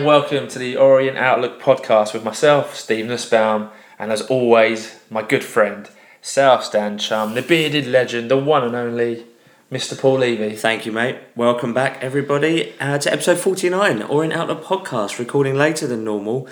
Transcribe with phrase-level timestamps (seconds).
[0.00, 3.68] And welcome to the Orient Outlook podcast with myself, Steve Nussbaum,
[3.98, 5.90] and as always, my good friend,
[6.22, 9.26] South Stand chum, the bearded legend, the one and only
[9.70, 10.00] Mr.
[10.00, 10.56] Paul Levy.
[10.56, 11.18] Thank you, mate.
[11.36, 16.48] Welcome back, everybody, uh, to episode 49, Orient Outlook podcast, recording later than normal.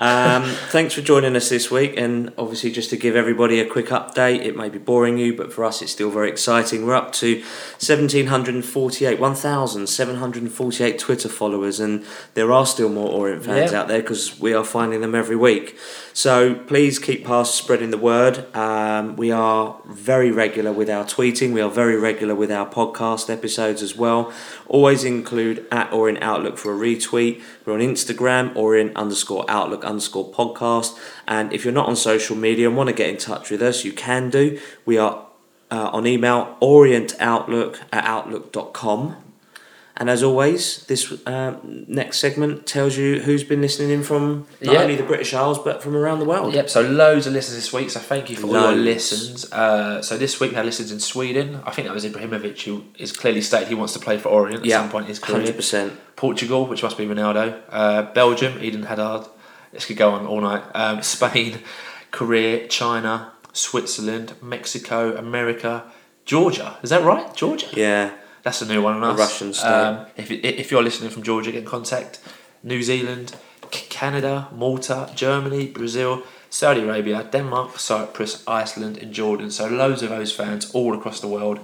[0.00, 3.86] Um, thanks for joining us this week, and obviously, just to give everybody a quick
[3.86, 6.86] update, it may be boring you, but for us, it's still very exciting.
[6.86, 7.42] We're up to
[7.80, 13.80] 1,748, 1,748 Twitter followers, and there are still more Orient fans Yeah.
[13.80, 15.76] out there because we are finding them every week.
[16.18, 18.52] So please keep past spreading the word.
[18.52, 21.52] Um, we are very regular with our tweeting.
[21.52, 24.32] We are very regular with our podcast episodes as well.
[24.66, 27.40] Always include at Orient Outlook for a retweet.
[27.64, 30.98] We're on Instagram, Orient underscore Outlook underscore podcast.
[31.28, 33.84] And if you're not on social media and want to get in touch with us,
[33.84, 34.58] you can do.
[34.84, 35.24] We are
[35.70, 39.27] uh, on email orientoutlook at outlook.com.
[40.00, 44.74] And as always, this uh, next segment tells you who's been listening in from not
[44.74, 44.82] Yeah.
[44.82, 46.54] only the British Isles but from around the world.
[46.54, 49.50] Yep, so loads of listens this week, so thank you for all your listens.
[49.52, 51.60] Uh, so this week we had listens in Sweden.
[51.66, 54.64] I think that was Ibrahimovic who is clearly stated he wants to play for Orient
[54.64, 55.38] at some point in his career.
[55.40, 55.92] hundred percent.
[56.14, 57.60] Portugal, which must be Ronaldo.
[57.68, 59.26] Uh, Belgium, Eden Hazard.
[59.72, 60.62] This could go on all night.
[60.74, 61.58] Um, Spain,
[62.12, 65.84] Korea, China, Switzerland, Mexico, America,
[66.24, 66.78] Georgia.
[66.84, 67.34] Is that right?
[67.34, 67.66] Georgia?
[67.72, 68.12] Yeah,
[68.48, 69.18] That's a new one on A us.
[69.18, 69.68] Russian state.
[69.68, 72.18] Um, if, if you're listening from Georgia, get in contact.
[72.62, 73.36] New Zealand,
[73.70, 79.50] Canada, Malta, Germany, Brazil, Saudi Arabia, Denmark, Cyprus, Iceland, and Jordan.
[79.50, 81.60] So loads of those fans all across the world.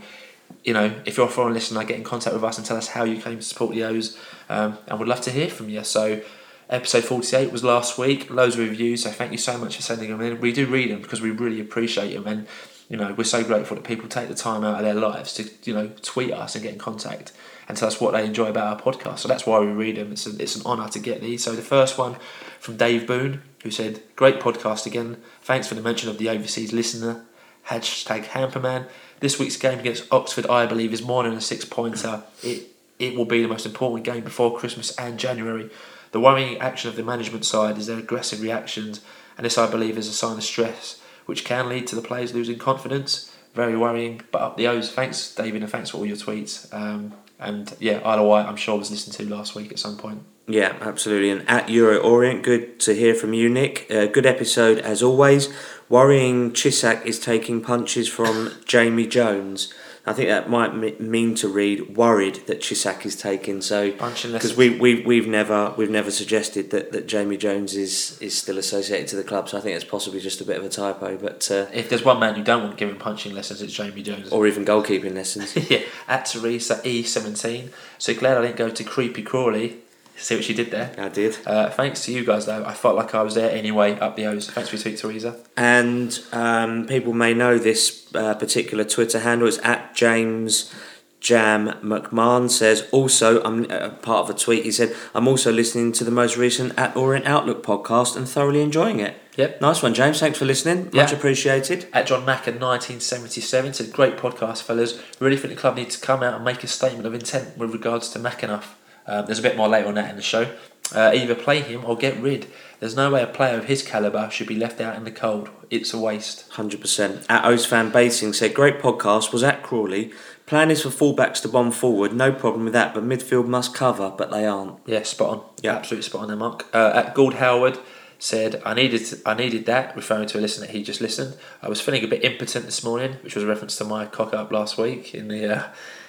[0.62, 2.88] You know, if you're a foreign listener, get in contact with us and tell us
[2.88, 4.18] how you came to support the O's,
[4.50, 5.82] um, and we'd love to hear from you.
[5.84, 6.20] So,
[6.68, 8.28] episode 48 was last week.
[8.28, 9.04] Loads of reviews.
[9.04, 10.38] So thank you so much for sending them in.
[10.38, 12.46] We do read them because we really appreciate them, and
[12.88, 15.50] you know we're so grateful that people take the time out of their lives to
[15.64, 17.32] you know tweet us and get in contact
[17.68, 19.20] and tell us what they enjoy about our podcast.
[19.20, 20.12] So that's why we read them.
[20.12, 21.42] It's, a, it's an honour to get these.
[21.42, 22.16] So the first one
[22.60, 25.16] from Dave Boone, who said, "Great podcast again.
[25.42, 27.24] Thanks for the mention of the overseas listener."
[27.68, 28.88] Hashtag Hamperman.
[29.20, 32.22] This week's game against Oxford, I believe, is more than a six pointer.
[32.42, 32.68] It
[32.98, 35.70] it will be the most important game before Christmas and January.
[36.12, 39.00] The worrying action of the management side is their aggressive reactions,
[39.36, 42.34] and this, I believe, is a sign of stress, which can lead to the players
[42.34, 43.30] losing confidence.
[43.54, 44.90] Very worrying, but up the O's.
[44.90, 46.72] Thanks, David, and thanks for all your tweets.
[46.74, 50.22] Um, and yeah, of Wight, I'm sure was listened to last week at some point.
[50.48, 51.30] yeah, absolutely.
[51.30, 53.86] And at Euro Orient, good to hear from you, Nick.
[53.90, 55.52] Uh, good episode as always.
[55.88, 59.72] Worrying Cisak is taking punches from Jamie Jones.
[60.06, 63.62] I think that might me- mean to read worried that Cisak is taking.
[63.62, 63.92] So
[64.34, 68.58] because we we we've never we've never suggested that, that Jamie Jones is is still
[68.58, 69.48] associated to the club.
[69.48, 71.16] So I think it's possibly just a bit of a typo.
[71.16, 74.28] But uh, If there's one man you don't want giving punching lessons, it's Jamie Jones.
[74.30, 75.56] or even goalkeeping lessons.
[75.70, 77.70] yeah, at Teresa E17.
[77.96, 79.78] So glad I didn't go to Creepy Crawley.
[80.16, 80.94] See what she did there.
[80.96, 81.36] I did.
[81.46, 84.26] Uh, thanks to you guys though, I felt like I was there anyway up the
[84.26, 84.48] O's.
[84.48, 85.36] Thanks for your tweet, Teresa.
[85.56, 89.48] And um, people may know this uh, particular Twitter handle.
[89.48, 90.72] It's at James
[91.20, 94.64] Jam McMahon says also I'm uh, part of a tweet.
[94.64, 98.60] He said I'm also listening to the most recent at Orient Outlook podcast and thoroughly
[98.60, 99.16] enjoying it.
[99.36, 99.60] Yep.
[99.62, 100.20] Nice one, James.
[100.20, 100.84] Thanks for listening.
[100.92, 101.16] Much Yeah.
[101.16, 101.86] appreciated.
[101.94, 105.00] At John Mack in 1977 said, "Great podcast, fellas.
[105.18, 107.72] Really think the club needs to come out and make a statement of intent with
[107.72, 108.64] regards to McAnuff.
[109.06, 110.50] Um, there's a bit more later on that in the show.
[110.94, 112.46] Uh, either play him or get rid.
[112.78, 115.48] There's no way a player of his calibre should be left out in the cold.
[115.70, 117.24] It's a waste." Hundred percent.
[117.28, 119.32] At O's fan Basing said great podcast.
[119.32, 120.12] Was at Crawley.
[120.46, 122.12] Plan is for fullbacks to bomb forward.
[122.12, 122.92] No problem with that.
[122.92, 124.12] But midfield must cover.
[124.16, 124.78] But they aren't.
[124.84, 125.44] Yeah, spot on.
[125.62, 125.76] Yeah.
[125.76, 126.66] absolutely spot on there, Mark.
[126.74, 127.78] Uh, at Gould Howard
[128.18, 131.36] said, "I needed, I needed that," referring to a listener he just listened.
[131.62, 134.34] I was feeling a bit impotent this morning, which was a reference to my cock
[134.34, 135.62] up last week in the uh,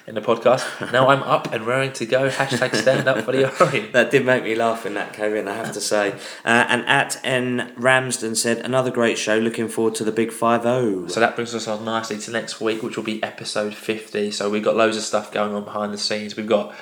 [0.07, 0.91] in the podcast.
[0.91, 2.29] now I'm up and raring to go.
[2.29, 3.93] Hashtag stand up for the Orient.
[3.93, 6.11] That did make me laugh in that, Kevin, I have to say.
[6.43, 9.37] Uh, and at N Ramsden said, another great show.
[9.37, 11.07] Looking forward to the big 5 0.
[11.07, 14.31] So that brings us on nicely to next week, which will be episode 50.
[14.31, 16.35] So we've got loads of stuff going on behind the scenes.
[16.35, 16.73] We've got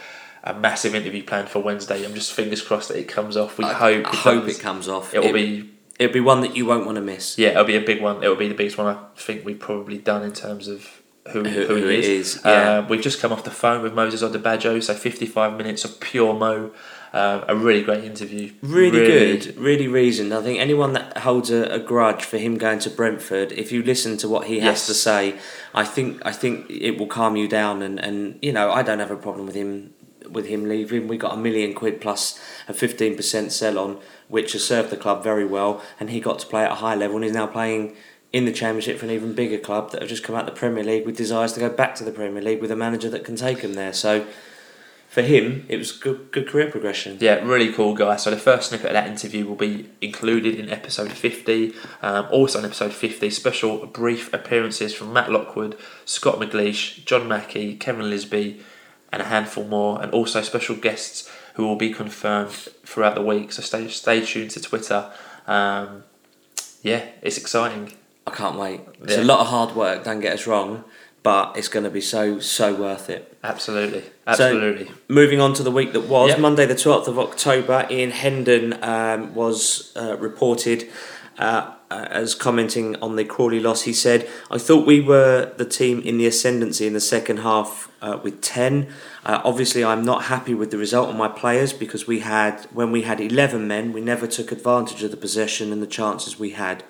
[0.43, 2.03] a massive interview planned for Wednesday.
[2.03, 3.57] I'm just fingers crossed that it comes off.
[3.57, 3.77] We hope.
[3.79, 4.57] I it hope does.
[4.57, 5.13] it comes off.
[5.13, 5.69] It will be
[5.99, 7.37] It'll be one that you won't want to miss.
[7.37, 8.23] Yeah, it'll be a big one.
[8.23, 11.65] It'll be the biggest one I think we've probably done in terms of who, Who-
[11.67, 12.35] who, he is.
[12.35, 12.51] is, yeah.
[12.79, 16.33] Uh, we've just come off the phone with Moses Odubajo, so 55 minutes of pure
[16.33, 16.71] Mo.
[17.13, 18.51] Uh, a really great interview.
[18.63, 20.33] Really, good, really reasoned.
[20.33, 23.83] I think anyone that holds a, a grudge for him going to Brentford, if you
[23.83, 25.35] listen to what he has to say,
[25.75, 27.83] I think I think it will calm you down.
[27.83, 29.93] And, and you know, I don't have a problem with him
[30.27, 31.07] with him leaving.
[31.07, 34.97] We got a million quid plus a fifteen percent sell on, which has served the
[34.97, 35.83] club very well.
[35.99, 37.95] And he got to play at a high level, and he's now playing
[38.33, 40.83] in the Championship for an even bigger club that have just come out the Premier
[40.83, 43.35] League with desires to go back to the Premier League with a manager that can
[43.35, 43.93] take them there.
[43.93, 44.25] So
[45.07, 47.19] for him, it was good, good career progression.
[47.21, 48.15] Yeah, really cool guy.
[48.15, 51.75] So the first snippet of that interview will be included in episode 50.
[52.01, 57.75] Um, also in episode 50, special brief appearances from Matt Lockwood, Scott McGleish, John Mackey,
[57.75, 58.61] Kevin Lisbie,
[59.11, 63.51] and a handful more, and also special guests who will be confirmed throughout the week.
[63.51, 65.11] So stay stay tuned to Twitter.
[65.45, 66.03] Um,
[66.81, 67.93] yeah, it's exciting.
[68.25, 68.81] I can't wait.
[69.03, 69.23] It's Yeah.
[69.23, 70.03] a lot of hard work.
[70.03, 70.83] Don't get us wrong,
[71.23, 73.37] but it's going to be so so worth it.
[73.43, 74.89] Absolutely, absolutely.
[75.07, 76.39] Moving on to the week that was Yep.
[76.39, 77.85] Monday, the twelfth of October.
[77.89, 80.87] Ian Hendon um, was uh, reported.
[81.39, 85.65] Uh, uh, as commenting on the Crawley loss, he said, I thought we were the
[85.65, 88.87] team in the ascendancy in the second half uh, with 10.
[89.25, 92.91] Uh, obviously, I'm not happy with the result of my players because we had, when
[92.91, 96.51] we had 11 men, we never took advantage of the possession and the chances we
[96.51, 96.83] had.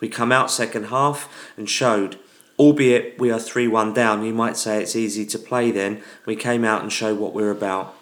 [0.00, 2.18] We come out second half and showed,
[2.58, 6.02] albeit we are 3 1 down, you might say it's easy to play then.
[6.26, 7.94] We came out and showed what we're about.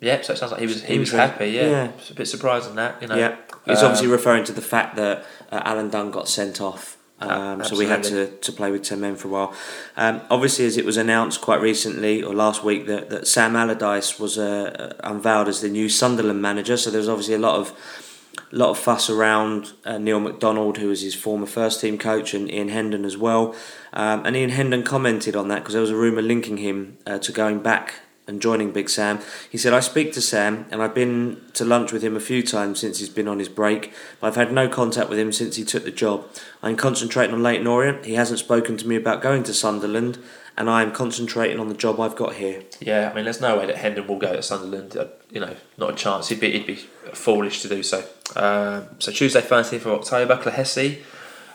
[0.00, 1.50] Yep, so it sounds like he was he was happy.
[1.50, 1.84] Yeah, Yeah.
[1.96, 3.14] it's a bit surprising that you know.
[3.16, 3.36] Yeah,
[3.66, 6.96] he's Um, obviously referring to the fact that uh, Alan Dunn got sent off.
[7.20, 9.54] Um, so we had to, to play with 10 men for a while.
[9.96, 14.18] Um, obviously, as it was announced quite recently or last week that, that Sam Allardyce
[14.18, 16.76] was uh, unveiled as the new Sunderland manager.
[16.76, 17.72] So there was obviously a lot of
[18.50, 22.50] lot of fuss around uh, Neil McDonald, who was his former first team coach, and
[22.50, 23.54] Ian Hendon as well.
[23.92, 27.18] Um, and Ian Hendon commented on that because there was a rumour linking him uh,
[27.18, 27.94] to going back
[28.26, 29.18] and joining Big Sam.
[29.50, 32.42] He said, I speak to Sam and I've been to lunch with him a few
[32.42, 35.56] times since he's been on his break, but I've had no contact with him since
[35.56, 36.26] he took the job.
[36.62, 38.04] I'm concentrating on Leyton Orient.
[38.04, 40.18] He hasn't spoken to me about going to Sunderland,
[40.56, 42.62] and I am concentrating on the job I've got here.
[42.80, 44.96] Yeah, I mean, there's no way that Hendon will go to Sunderland.
[44.96, 46.28] Uh, you know, not a chance.
[46.28, 46.76] He'd be, he'd be
[47.14, 48.04] foolish to do so.
[48.36, 51.02] Um, so Tuesday, 13th of October, Clohessy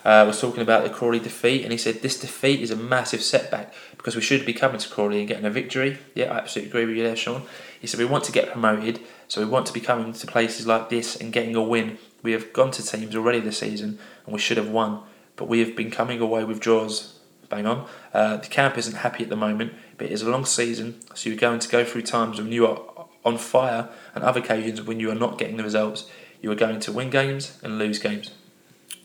[0.04, 3.22] uh, was talking about the Crawley defeat, and he said this defeat is a massive
[3.22, 5.98] setback because we should be coming to Crawley and getting a victory.
[6.14, 7.42] Yeah, I absolutely agree with you there, Sean.
[7.80, 10.66] He said we want to get promoted, so we want to be coming to places
[10.66, 11.98] like this and getting a win.
[12.22, 15.02] We have gone to teams already this season, and we should have won,
[15.36, 17.17] but we have been coming away with draws.
[17.48, 17.88] Bang on.
[18.12, 21.30] Uh, the camp isn't happy at the moment, but it is a long season, so
[21.30, 22.80] you're going to go through times when you are
[23.24, 26.10] on fire and other occasions when you are not getting the results.
[26.40, 28.30] You are going to win games and lose games.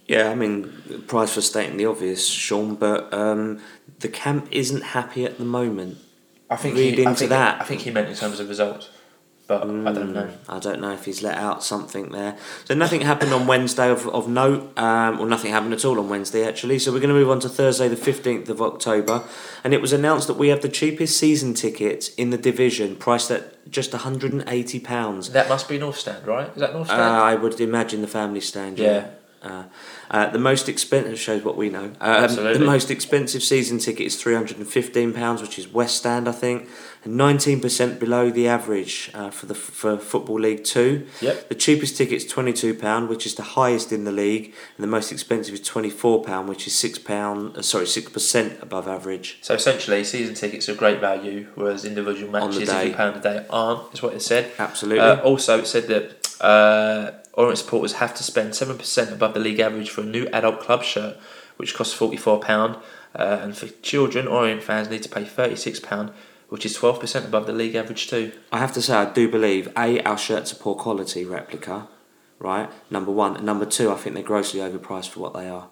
[0.08, 3.60] Yeah, I mean, prize for stating the obvious, Sean, but um,
[4.00, 5.98] the camp isn't happy at the moment.
[6.50, 7.62] I think Read he, I think, that.
[7.62, 8.90] I think he meant in terms of results,
[9.48, 10.30] but I don't know.
[10.48, 12.38] I don't know if he's let out something there.
[12.66, 16.10] So nothing happened on Wednesday of, of note, um, or nothing happened at all on
[16.10, 16.80] Wednesday actually.
[16.80, 19.24] So we're going to move on to Thursday, the fifteenth of October,
[19.64, 23.32] and it was announced that we have the cheapest season tickets in the division, priced
[23.32, 25.30] at just one hundred and eighty pounds.
[25.32, 26.50] That must be North Stand, right?
[26.50, 27.16] Is that North Uh, Stand?
[27.16, 28.80] I would imagine the family stand.
[28.80, 29.08] Yeah.
[29.44, 29.64] Uh,
[30.10, 31.86] uh, the most expensive shows what we know.
[31.86, 32.60] Um, Absolutely.
[32.60, 36.28] The most expensive season ticket is three hundred and fifteen pounds, which is West Stand,
[36.28, 36.70] I think,
[37.04, 41.08] and nineteen percent below the average uh, for the for Football League Two.
[41.22, 41.50] Yep.
[41.50, 44.84] The cheapest ticket is twenty two pound, which is the highest in the league, and
[44.84, 47.58] the most expensive is twenty four pound, which is six pound.
[47.58, 49.40] Uh, sorry, six percent above average.
[49.42, 53.46] So essentially, season tickets are great value, whereas individual matches, if you pound a day,
[53.50, 53.94] aren't.
[53.94, 54.52] Is what it said.
[54.58, 55.00] Absolutely.
[55.00, 59.60] Uh, also, it said that Orient supporters have to spend seven percent above the league
[59.60, 61.18] average for a new adult club shirt,
[61.58, 62.76] which costs forty four pound,
[63.16, 66.12] uh, and for children, Orient fans need to pay thirty six pound,
[66.50, 68.32] which is twelve percent above the league average too.
[68.52, 71.88] I have to say, I do believe a our shirts are poor quality replica,
[72.40, 72.70] right?
[72.90, 75.70] Number one, and number two, I think they're grossly overpriced for what they are.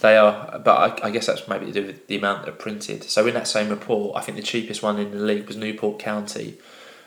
[0.00, 3.02] They are, but I, I guess that's maybe to do with the amount they're printed.
[3.04, 5.98] So in that same report, I think the cheapest one in the league was Newport
[5.98, 6.58] County,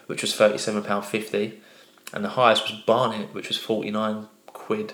[0.08, 1.61] which was thirty seven pound fifty,
[2.14, 4.94] and the highest was Barnet, which was forty nine quid.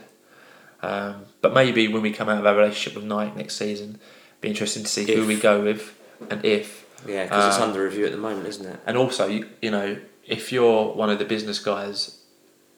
[0.81, 3.99] Um, but maybe when we come out of our relationship with Nike next season,
[4.41, 5.97] be interesting to see who we go with
[6.29, 6.85] and if.
[7.07, 8.79] Yeah, because it's Uh, under review at the moment, isn't it?
[8.85, 12.21] And also, you, you know, if you're one of the business guys,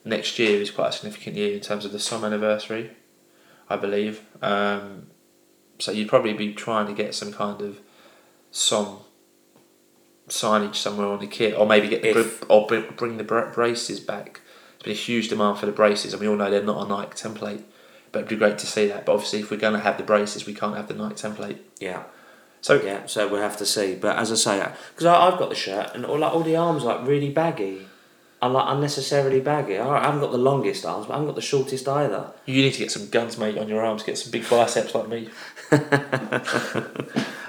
[0.05, 2.91] next year is quite a significant year in terms of the SOM anniversary,
[3.69, 4.21] I believe.
[4.41, 5.07] Um,
[5.77, 7.79] so you'd probably be trying to get some kind of
[8.51, 9.01] SOM
[10.29, 12.43] signage somewhere on the kit, or maybe get the If.
[12.49, 14.41] or br- bring the bra- braces back.
[14.79, 16.89] There's been a huge demand for the braces, and we all know they're not a
[16.89, 17.63] Nike template.
[18.11, 19.05] But it'd be great to see that.
[19.05, 21.57] But obviously, if we're going to have the braces, we can't have the Nike template.
[21.79, 22.03] Yeah,
[22.61, 23.05] So yeah.
[23.05, 23.95] So we'll have to see.
[23.95, 26.83] But as I say, because I've got the shirt and all like all the arms
[26.83, 27.85] are, like really baggy,
[28.41, 29.77] and like unnecessarily baggy.
[29.77, 32.31] I haven't got the longest arms, but I haven't got the shortest either.
[32.45, 34.01] You need to get some guns, mate, on your arms.
[34.03, 35.29] Get some big biceps like me.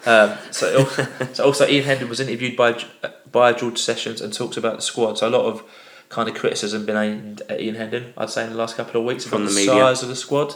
[0.07, 0.85] um, so,
[1.33, 2.83] so also Ian Hendon was interviewed by
[3.31, 5.19] by George Sessions and talks about the squad.
[5.19, 5.63] So a lot of
[6.09, 8.13] kind of criticism been aimed at Ian Hendon.
[8.17, 10.17] I'd say in the last couple of weeks From about the the, size of the
[10.17, 10.55] squad.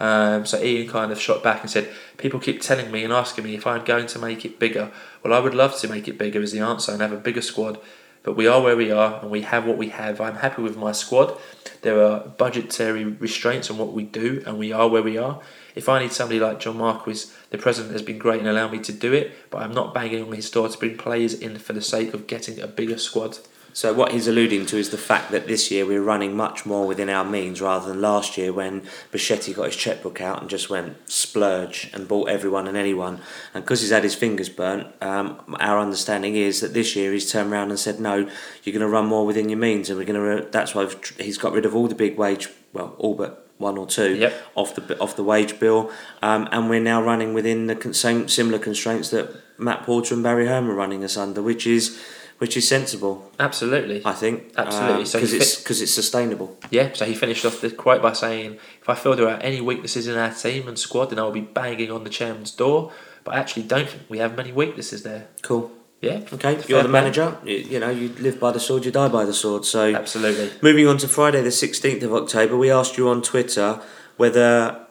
[0.00, 3.44] Um, so Ian kind of shot back and said, "People keep telling me and asking
[3.44, 4.90] me if I'm going to make it bigger.
[5.22, 7.42] Well, I would love to make it bigger," is the answer, and have a bigger
[7.42, 7.78] squad.
[8.24, 10.20] but we are where we are and we have what we have.
[10.20, 11.38] I'm happy with my squad.
[11.82, 15.40] There are budgetary restraints on what we do, and we are where we are.
[15.74, 18.80] If I need somebody like John Marquis, the president has been great and allowed me
[18.80, 21.72] to do it, but I'm not banging on his door to bring players in for
[21.72, 23.38] the sake of getting a bigger squad.
[23.78, 26.84] So what he's alluding to is the fact that this year we're running much more
[26.84, 28.80] within our means rather than last year when
[29.12, 33.20] Becchetti got his checkbook out and just went splurge and bought everyone and anyone.
[33.54, 37.30] And because he's had his fingers burnt, um, our understanding is that this year he's
[37.30, 38.28] turned around and said, no,
[38.64, 40.50] you're going to run more within your means, and we're going to.
[40.50, 43.86] That's why he's got rid of all the big wage, well, all but one or
[43.86, 44.32] two Yep.
[44.54, 45.90] off the off the wage bill,
[46.22, 50.22] um, and we're now running within the con- same similar constraints that Matt Porter and
[50.22, 51.98] Barry Hearn are running us under, which is
[52.38, 54.00] which is sensible, Absolutely.
[54.04, 54.52] I think.
[54.56, 55.04] Absolutely.
[55.06, 56.56] So because you it's fit- because it's sustainable.
[56.70, 59.60] Yeah, so he finished off the quote by saying, If I feel there are any
[59.60, 62.92] weaknesses in our team and squad, then I will be banging on the chairman's door.
[63.24, 65.26] But I actually don't think we have many weaknesses there.
[65.42, 65.72] Cool.
[66.00, 67.36] Yeah, Okay, fair you're the manager.
[67.44, 69.64] You, you know, you live by the sword, you die by the sword.
[69.64, 70.50] So, Absolutely.
[70.62, 73.80] moving on to Friday, the 16th of October, we asked you on Twitter
[74.16, 74.86] whether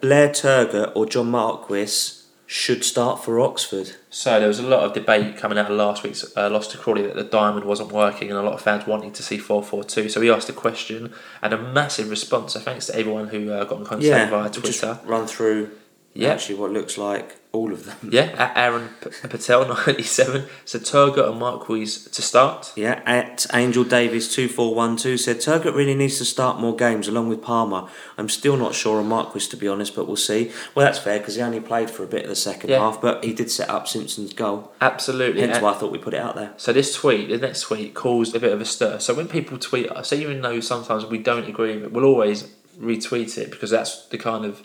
[0.00, 3.92] Blair Turgott or John Marquis should start for Oxford.
[4.10, 6.78] So there was a lot of debate coming out of last week's uh, loss to
[6.78, 9.62] Crawley that the diamond wasn't working, and a lot of fans wanting to see four
[9.62, 10.10] four two.
[10.10, 12.52] So we asked a question, and a massive response.
[12.52, 14.98] So thanks to everyone who uh, got in contact via we'll just Twitter.
[15.04, 15.70] run through
[16.14, 16.28] Yeah.
[16.30, 17.96] actually what looks like all of them.
[18.10, 20.46] Yeah, at Aaron P- Patel ninety seven.
[20.64, 22.72] So Turgott and Marquis to start.
[22.76, 26.74] Yeah, at Angel Davis two four one two said Turgott really needs to start more
[26.74, 27.88] games along with Palmer.
[28.16, 30.50] I'm still not sure on Marquis to be honest, but we'll see.
[30.74, 32.78] Well, that's fair because he only played for a bit of the second Yeah.
[32.80, 34.72] half, but he did set up Simpson's goal.
[34.80, 35.42] Absolutely.
[35.42, 36.52] Hence And- why I thought we put it out there.
[36.56, 38.98] So this tweet, the next tweet, caused a bit of a stir.
[38.98, 42.44] So when people tweet us, even though sometimes we don't agree with it, we'll always
[42.80, 44.62] retweet it because that's the kind of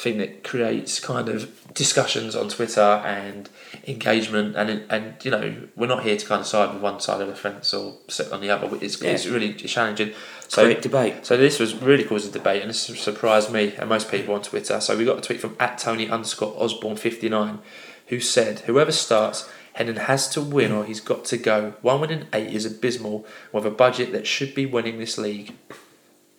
[0.00, 3.48] thing that creates kind of discussions on Twitter and
[3.86, 4.56] engagement.
[4.56, 7.28] And and you know we're not here to kind of side with one side of
[7.28, 8.68] the fence or sit on the other.
[8.80, 10.12] It's, it's really challenging.
[10.48, 11.26] So Great debate.
[11.26, 14.80] so this was really causing debate, and this surprised me and most people on Twitter.
[14.80, 17.58] So we got a tweet from at Tony underscore Osborne fifty nine,
[18.06, 21.74] who said, "Whoever starts, Hendon has to win, or he's got to go.
[21.82, 25.54] One win in eight is abysmal, with a budget that should be winning this league."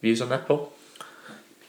[0.02, 0.74] Views on that, Paul?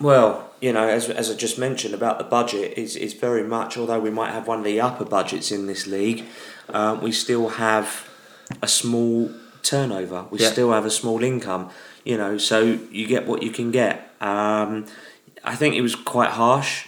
[0.03, 3.77] Well, you know, as, as I just mentioned about the budget, is is very much.
[3.77, 6.25] Although we might have one of the upper budgets in this league,
[6.71, 8.09] um, we still have
[8.61, 9.31] a small
[9.63, 10.27] turnover.
[10.31, 10.51] We Yeah.
[10.51, 11.71] still have a small income.
[12.05, 14.11] You know, so you get what you can get.
[14.21, 14.87] Um,
[15.45, 16.87] I think it was quite harsh,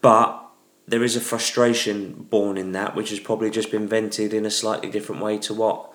[0.00, 0.40] but
[0.86, 4.50] there is a frustration born in that, which has probably just been vented in a
[4.50, 5.92] slightly different way to what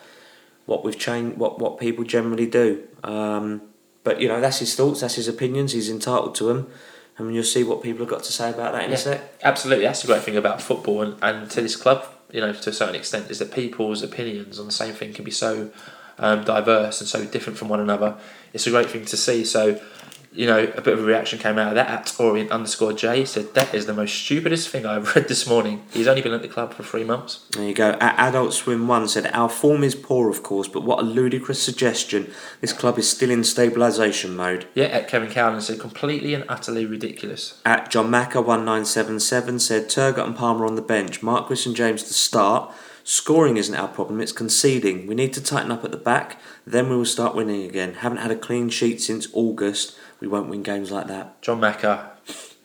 [0.65, 2.83] what we've changed, what what people generally do.
[3.05, 3.61] Um,
[4.03, 5.73] but you know, that's his thoughts, that's his opinions.
[5.73, 6.67] He's entitled to them,
[7.17, 8.95] and you'll see what people have got to say about that in Yeah.
[8.95, 9.43] a sec.
[9.43, 12.69] Absolutely, that's the great thing about football and, and to this club, you know, to
[12.69, 15.69] a certain extent, is that people's opinions on the same thing can be so
[16.19, 18.15] um, diverse and so different from one another.
[18.53, 19.43] It's a great thing to see.
[19.45, 19.79] So,
[20.33, 23.25] you know, a bit of a reaction came out of that at Orient underscore J
[23.25, 25.83] said that is the most stupidest thing I've read this morning.
[25.91, 27.45] He's only been at the club for three months.
[27.51, 27.91] There you go.
[27.99, 31.61] A- Adult Swim One said our form is poor, of course, but what a ludicrous
[31.61, 32.31] suggestion.
[32.61, 34.67] This club is still in stabilisation mode.
[34.73, 37.59] Yeah, at Kevin Cowden said completely and utterly ridiculous.
[37.65, 41.63] At John Macker one nine seven seven said Turgott and Palmer on the bench, Marquis
[41.65, 42.73] and James to start.
[43.11, 45.05] Scoring isn't our problem, it's conceding.
[45.05, 47.95] We need to tighten up at the back, then we will start winning again.
[47.95, 49.97] Haven't had a clean sheet since August.
[50.21, 51.41] We won't win games like that.
[51.41, 52.09] John Macker,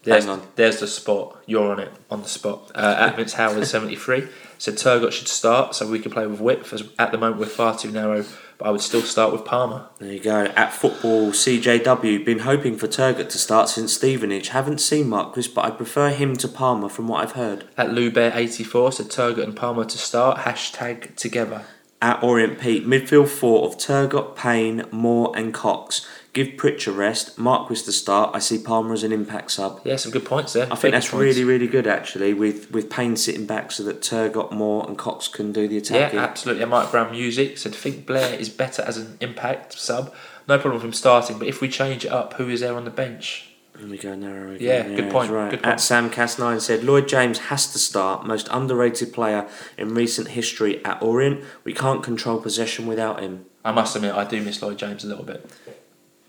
[0.04, 0.46] there's, Hang on.
[0.54, 1.42] there's the spot.
[1.46, 2.70] You're on it, on the spot.
[2.76, 6.72] Uh, at Vince Howard, 73, said Turgott should start so we can play with width.
[6.72, 8.24] As at the moment, we're far too narrow,
[8.58, 9.88] but I would still start with Palmer.
[9.98, 10.46] There you go.
[10.56, 14.48] At football, CJW, been hoping for Turgott to start since Stevenage.
[14.48, 17.64] Haven't seen Marquis, but I prefer him to Palmer from what I've heard.
[17.76, 20.38] At Lou Bear, 84, so Turgott and Palmer to start.
[20.38, 21.64] Hashtag together.
[22.00, 26.06] At Orient Pete, midfield four of Turgott, Payne, Moore, and Cox.
[26.36, 27.38] Give Pritch a rest.
[27.38, 28.36] Marquis to start.
[28.36, 29.80] I see Palmer as an impact sub.
[29.84, 30.70] Yeah, some good points there.
[30.70, 31.24] I think that's points.
[31.24, 35.28] really, really good actually, with, with Payne sitting back so that Turgott, more and Cox
[35.28, 36.18] can do the attacking.
[36.18, 36.62] Yeah, absolutely.
[36.62, 40.12] And Mike Brown Music said, think Blair is better as an impact sub.
[40.46, 42.84] No problem with him starting, but if we change it up, who is there on
[42.84, 43.48] the bench?
[43.74, 44.90] There we go, narrow again.
[44.90, 45.50] Yeah, good point, Right.
[45.52, 45.80] good At.
[45.80, 51.00] Sam Cas9 said, Lloyd James has to start, most underrated player in recent history at
[51.02, 51.42] Orient.
[51.64, 53.46] We can't control possession without him.
[53.64, 55.50] I must admit, I do miss Lloyd James a little bit.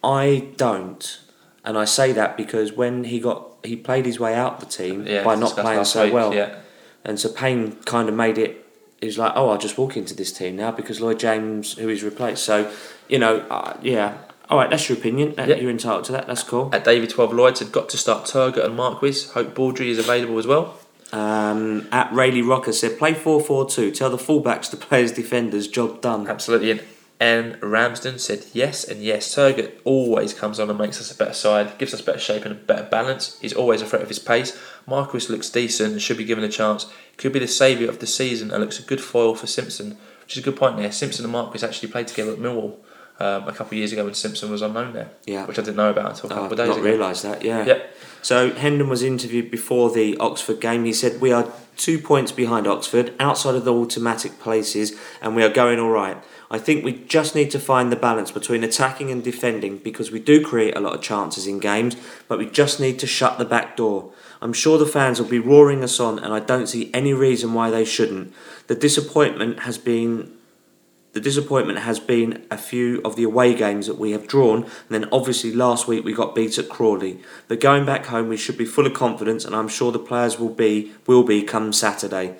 [0.04, 1.20] I don't,
[1.66, 5.06] and I say that because when he got he played his way out the team
[5.06, 6.56] Yeah, by not playing so week, well, Yeah.
[7.04, 8.64] and so Payne kind of made it.
[9.02, 11.88] He was like, "Oh, I'll just walk into this team now because Lloyd James, who
[11.88, 12.72] he's replaced." So,
[13.10, 14.14] you know, uh, yeah.
[14.50, 15.34] All right, that's your opinion.
[15.36, 15.56] That- Yeah.
[15.58, 16.26] You're entitled to that.
[16.26, 16.70] That's cool.
[16.72, 19.26] At David 12 Lloyd said, got to start Turgott and Marquis.
[19.34, 20.76] Hope Baldry is available as well.
[21.12, 23.92] Um, at Rayleigh Rocker said, play 4 4 2.
[23.92, 25.68] Tell the fullbacks to play as defenders.
[25.68, 26.28] Job done.
[26.30, 26.80] Absolutely.
[27.20, 27.58] And.
[27.64, 29.34] Ramsden said yes and yes.
[29.36, 32.52] Turgott always comes on and makes us a better side, gives us better shape and
[32.54, 33.38] a better balance.
[33.42, 34.58] He's always a threat of his pace.
[34.86, 36.86] Marquis looks decent and should be given a chance.
[37.18, 40.38] Could be the saviour of the season and looks a good foil for Simpson, which
[40.38, 40.92] is a good point there.
[40.92, 42.76] Simpson and Marquis actually played together at Millwall
[43.20, 45.46] um, a couple of years ago when Simpson was unknown there, Yeah.
[45.46, 46.86] which I didn't know about until a Oh, couple I've of days not ago.
[46.86, 47.66] realised that, yeah.
[47.66, 47.96] Yep.
[48.22, 50.86] So Hendon was interviewed before the Oxford game.
[50.86, 55.44] He said, We are two points behind Oxford, outside of the automatic places, and we
[55.44, 56.18] are going all right.
[56.50, 60.20] I think we just need to find the balance between attacking and defending because we
[60.20, 63.46] do create a lot of chances in games, but we just need to shut the
[63.46, 64.12] back door.
[64.42, 67.54] I'm sure the fans will be roaring us on, and I don't see any reason
[67.54, 68.34] why they shouldn't.
[68.68, 70.34] The disappointment has been
[71.14, 74.72] the disappointment has been a few of the away games that we have drawn, and
[74.90, 77.20] then obviously last week we got beat at Crawley.
[77.48, 80.38] But going back home, we should be full of confidence, and I'm sure the players
[80.38, 82.36] will be will be come Saturday.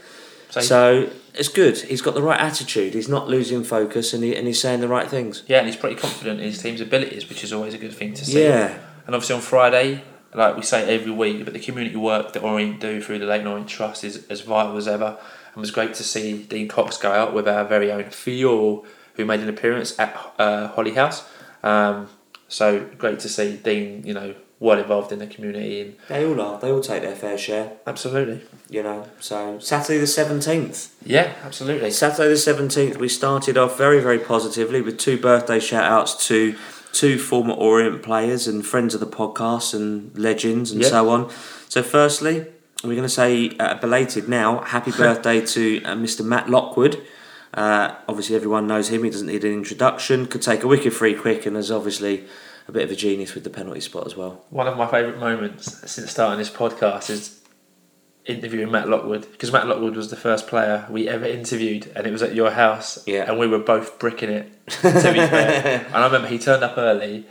[0.50, 1.78] So, So it's good.
[1.78, 2.94] He's got the right attitude.
[2.94, 5.44] He's not losing focus, and he, and he's saying the right things.
[5.48, 8.14] yeah, and he's pretty confident in his team's abilities, which is always a good thing
[8.14, 8.44] to see.
[8.44, 12.44] Yeah, And obviously on Friday, like we say every week, but the community work that
[12.44, 15.18] Orient do through the Leyton Orient Trust is as vital as ever.
[15.48, 18.82] And it was great to see Dean Cox go out with our very own Fior,
[19.16, 21.28] who made an appearance at uh, Holly House.
[21.64, 22.08] Um,
[22.48, 25.82] so great to see Dean, you know, well involved in the community.
[25.82, 26.60] And they all are.
[26.60, 27.74] They all take their fair share.
[27.86, 29.08] absolutely, You know.
[29.20, 30.96] So Saturday the seventeenth.
[31.06, 31.92] yeah, absolutely.
[31.92, 36.56] Saturday the 17th, we started off very, very positively with two birthday shout outs to
[36.92, 40.90] two former Orient players and friends of the podcast and legends and Yep.
[40.90, 41.30] so on.
[41.70, 42.48] So, firstly,
[42.84, 46.26] we're going to say uh, belated now, happy birthday to uh, Mr.
[46.26, 47.04] Matt Lockwood.
[47.54, 51.14] Uh, obviously, everyone knows him, he doesn't need an introduction, could take a wicket free
[51.14, 52.26] quick, and is obviously
[52.68, 54.46] a bit of a genius with the penalty spot as well.
[54.50, 57.40] One of my favourite moments since starting this podcast is
[58.26, 62.12] interviewing Matt Lockwood because Matt Lockwood was the first player we ever interviewed, and it
[62.12, 63.24] was at your house, Yeah.
[63.30, 64.52] and we were both bricking it.
[64.82, 67.26] To be fair, and I remember he turned up early,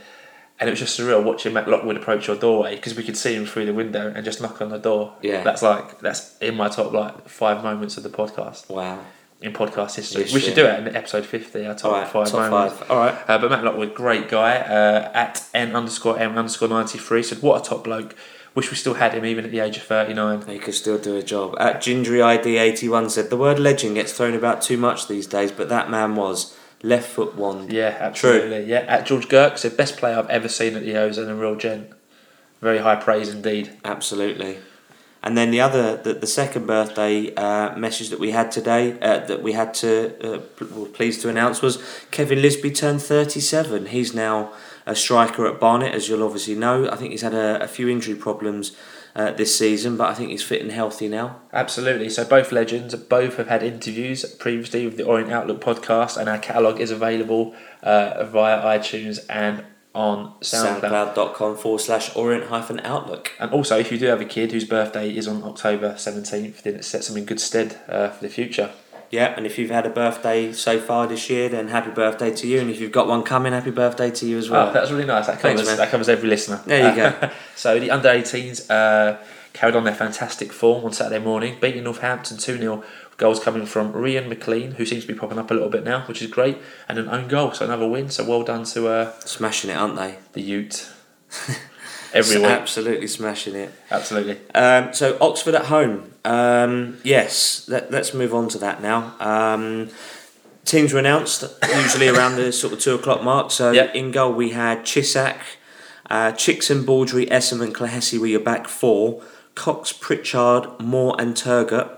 [0.59, 3.35] and it was just surreal watching Matt Lockwood approach your doorway because we could see
[3.35, 5.13] him through the window and just knock on the door.
[5.21, 5.43] Yeah.
[5.43, 8.99] that's like that's in my top like five moments of the podcast Wow.
[9.41, 10.23] In podcast history.
[10.23, 10.63] Yes, we should yeah.
[10.63, 11.65] do it in episode fifty.
[11.65, 12.77] Our top All right, five top moments.
[12.77, 12.91] five.
[12.91, 13.15] All right.
[13.27, 14.57] Uh, but Matt Lockwood, great guy.
[14.57, 18.15] Uh, at n underscore m underscore ninety three said, "What a top bloke.
[18.55, 20.41] Wish we still had him even at the age of thirty nine.
[20.47, 21.55] He could still do a job.
[21.59, 25.69] At Gingery ID81 said, The word legend gets thrown about too much these days, but
[25.69, 27.71] that man was left foot wand.
[27.71, 28.63] Yeah, absolutely.
[28.63, 28.79] Yeah.
[28.87, 31.55] At George Girk said, "Best player I've ever seen at the O's and a real
[31.55, 31.91] gent.
[32.59, 34.57] Very high praise indeed." Absolutely.
[35.23, 39.19] And then the other, the, the second birthday uh, message that we had today, uh,
[39.25, 40.41] that we had to, uh,
[40.75, 43.87] were pleased to announce was Kevin Lisbie turned 37.
[43.87, 44.53] He's now
[44.85, 46.89] a striker at Barnet, as you'll obviously know.
[46.89, 48.71] I think he's had a, a few injury problems
[49.17, 51.41] uh, this season, but I think he's fit and healthy now.
[51.51, 52.09] Absolutely.
[52.09, 56.37] So both legends, both have had interviews previously with the Orient Outlook podcast, and our
[56.37, 59.65] catalogue is available uh, via iTunes and
[59.97, 61.15] on SoundCloud.
[61.15, 63.31] Soundcloud.com forward slash orient hyphen outlook.
[63.39, 66.75] And also, if you do have a kid whose birthday is on October 17th, then
[66.75, 68.71] it sets them in good stead uh, for the future.
[69.09, 72.47] Yeah, and if you've had a birthday so far this year, then happy birthday to
[72.47, 72.59] you.
[72.59, 74.69] And if you've got one coming, happy birthday to you as well.
[74.69, 75.25] Oh, that's really nice.
[75.27, 75.77] That Thanks, covers, man.
[75.77, 76.61] that covers every listener.
[76.65, 77.31] There you go.
[77.55, 79.17] so the under 18s uh,
[79.53, 82.83] carried on their fantastic form on Saturday morning, beating Northampton 2 0.
[83.17, 86.01] Goals coming from Rian McLean, who seems to be popping up a little bit now,
[86.07, 88.09] which is great, and an own goal, so another win.
[88.09, 90.17] So well done to uh, Smashing it, aren't they?
[90.33, 90.87] the Ute.
[92.13, 93.71] Every Absolutely smashing it.
[93.91, 94.37] absolutely.
[94.55, 96.13] Um, so Oxford at home.
[96.23, 99.13] Um, yes, let, let's move on to that now.
[99.19, 99.89] Um,
[100.63, 101.43] teams were announced
[101.75, 103.51] usually around the sort of two o'clock mark.
[103.51, 103.93] So Yep.
[103.93, 105.37] in goal we had Cisak,
[106.09, 109.21] uh, Chickson, Baldry, Essam, and Clohessy were your back four.
[109.55, 111.96] Cox, Pritchard, Moore, and Turgott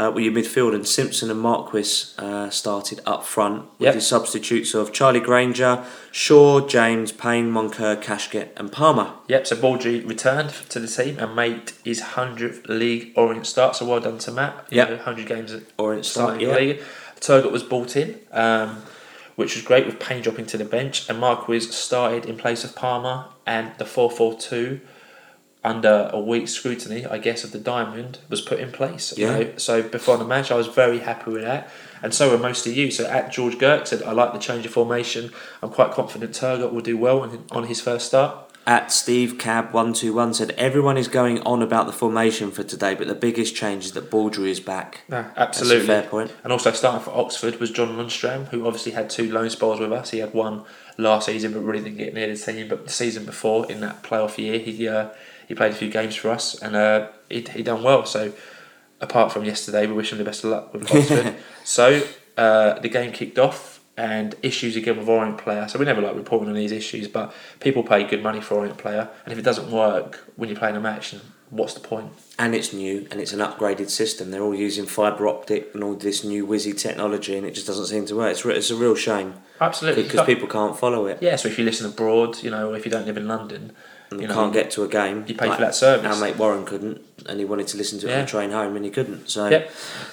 [0.00, 3.94] uh, were your midfield, and Simpson and Marquis uh, started up front with Yep.
[3.94, 9.12] the substitutes of Charlie Grainger, Shaw, James, Payne, Moncur, Cashgett, and Palmer.
[9.28, 13.86] Yep, so Baldry returned to the team and made his 100th league Orient start, so
[13.86, 14.72] well done to Matt.
[14.86, 16.56] Know, 100 games at Orient start, starting yeah.
[16.56, 16.82] league.
[17.20, 18.82] Turgott was brought in, um,
[19.36, 22.74] which was great with Payne dropping to the bench, and Marquis started in place of
[22.74, 24.80] Palmer, and the 4 4 2
[25.62, 29.16] under a week's scrutiny, I guess, of the diamond was put in place.
[29.16, 29.38] you Yeah.
[29.38, 29.52] know.
[29.56, 31.68] So before the match, I was very happy with that,
[32.02, 32.90] and so were most of you.
[32.90, 35.32] So at George Girk said, I like the change of formation.
[35.62, 38.46] I'm quite confident Turgott will do well on, his first start.
[38.66, 42.62] At Steve Cab one two one said everyone is going on about the formation for
[42.62, 45.00] today, but the biggest change is that Baldry is back.
[45.08, 45.84] That's absolutely.
[45.84, 46.32] a fair point.
[46.44, 49.92] And also starting for Oxford was John Lundstram, who obviously had two loan spells with
[49.92, 50.10] us.
[50.10, 50.62] He had one
[50.98, 52.68] last season, but really didn't get near the team.
[52.68, 55.08] But the season before, in that playoff year, he uh,
[55.50, 58.06] he played a few games for us, and uh, he he done well.
[58.06, 58.32] So
[59.00, 61.34] apart from yesterday, we wish him the best of luck with Oxford.
[61.64, 62.02] so
[62.36, 65.66] uh, the game kicked off and issues again with Orient player.
[65.66, 68.78] So we never like reporting on these issues, but people pay good money for Orient
[68.78, 71.16] player, and if it doesn't work when you're playing a match,
[71.50, 72.12] what's the point?
[72.38, 74.30] and it's new and it's an upgraded system.
[74.30, 77.86] They're all using fibre optic and all this new whizzy technology, and it just doesn't
[77.86, 78.30] seem to work.
[78.30, 81.58] It's, re- it's a real shame Absolutely, because people can't follow it Yeah, so if
[81.58, 83.72] you listen abroad, you know, if you don't live in London,
[84.10, 85.24] and you know, can't get to a game.
[85.26, 86.06] you pay like for that service.
[86.06, 88.76] Our mate Warren couldn't, and he wanted to listen to it on the train home,
[88.76, 89.28] and he couldn't.
[89.30, 89.70] So, Yep.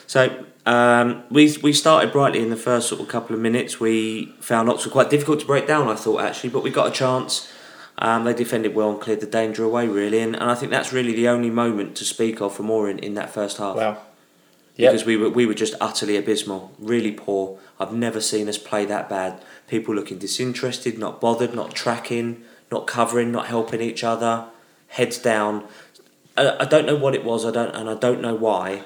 [0.07, 3.79] so um, we we started brightly in the first sort of couple of minutes.
[3.79, 5.87] We found Oxford quite difficult to break down.
[5.87, 7.51] I thought actually, but we got a chance.
[7.99, 10.93] Um, they defended well and cleared the danger away really, and, and I think that's
[10.93, 13.75] really the only moment to speak of for Orient in that first half.
[13.75, 13.97] Wow.
[14.75, 14.91] Yeah.
[14.91, 17.57] because we were we were just utterly abysmal, really poor.
[17.79, 19.41] I've never seen us play that bad.
[19.67, 24.45] People looking disinterested, not bothered, not tracking, not covering, not helping each other,
[24.87, 25.65] heads down.
[26.35, 27.45] I, I don't know what it was.
[27.45, 28.83] I don't and I don't know why,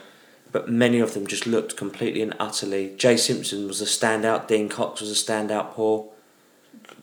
[0.51, 2.93] but many of them just looked completely and utterly.
[2.97, 4.47] Jay Simpson was a standout.
[4.47, 5.71] Dean Cox was a standout.
[5.71, 6.13] Paul.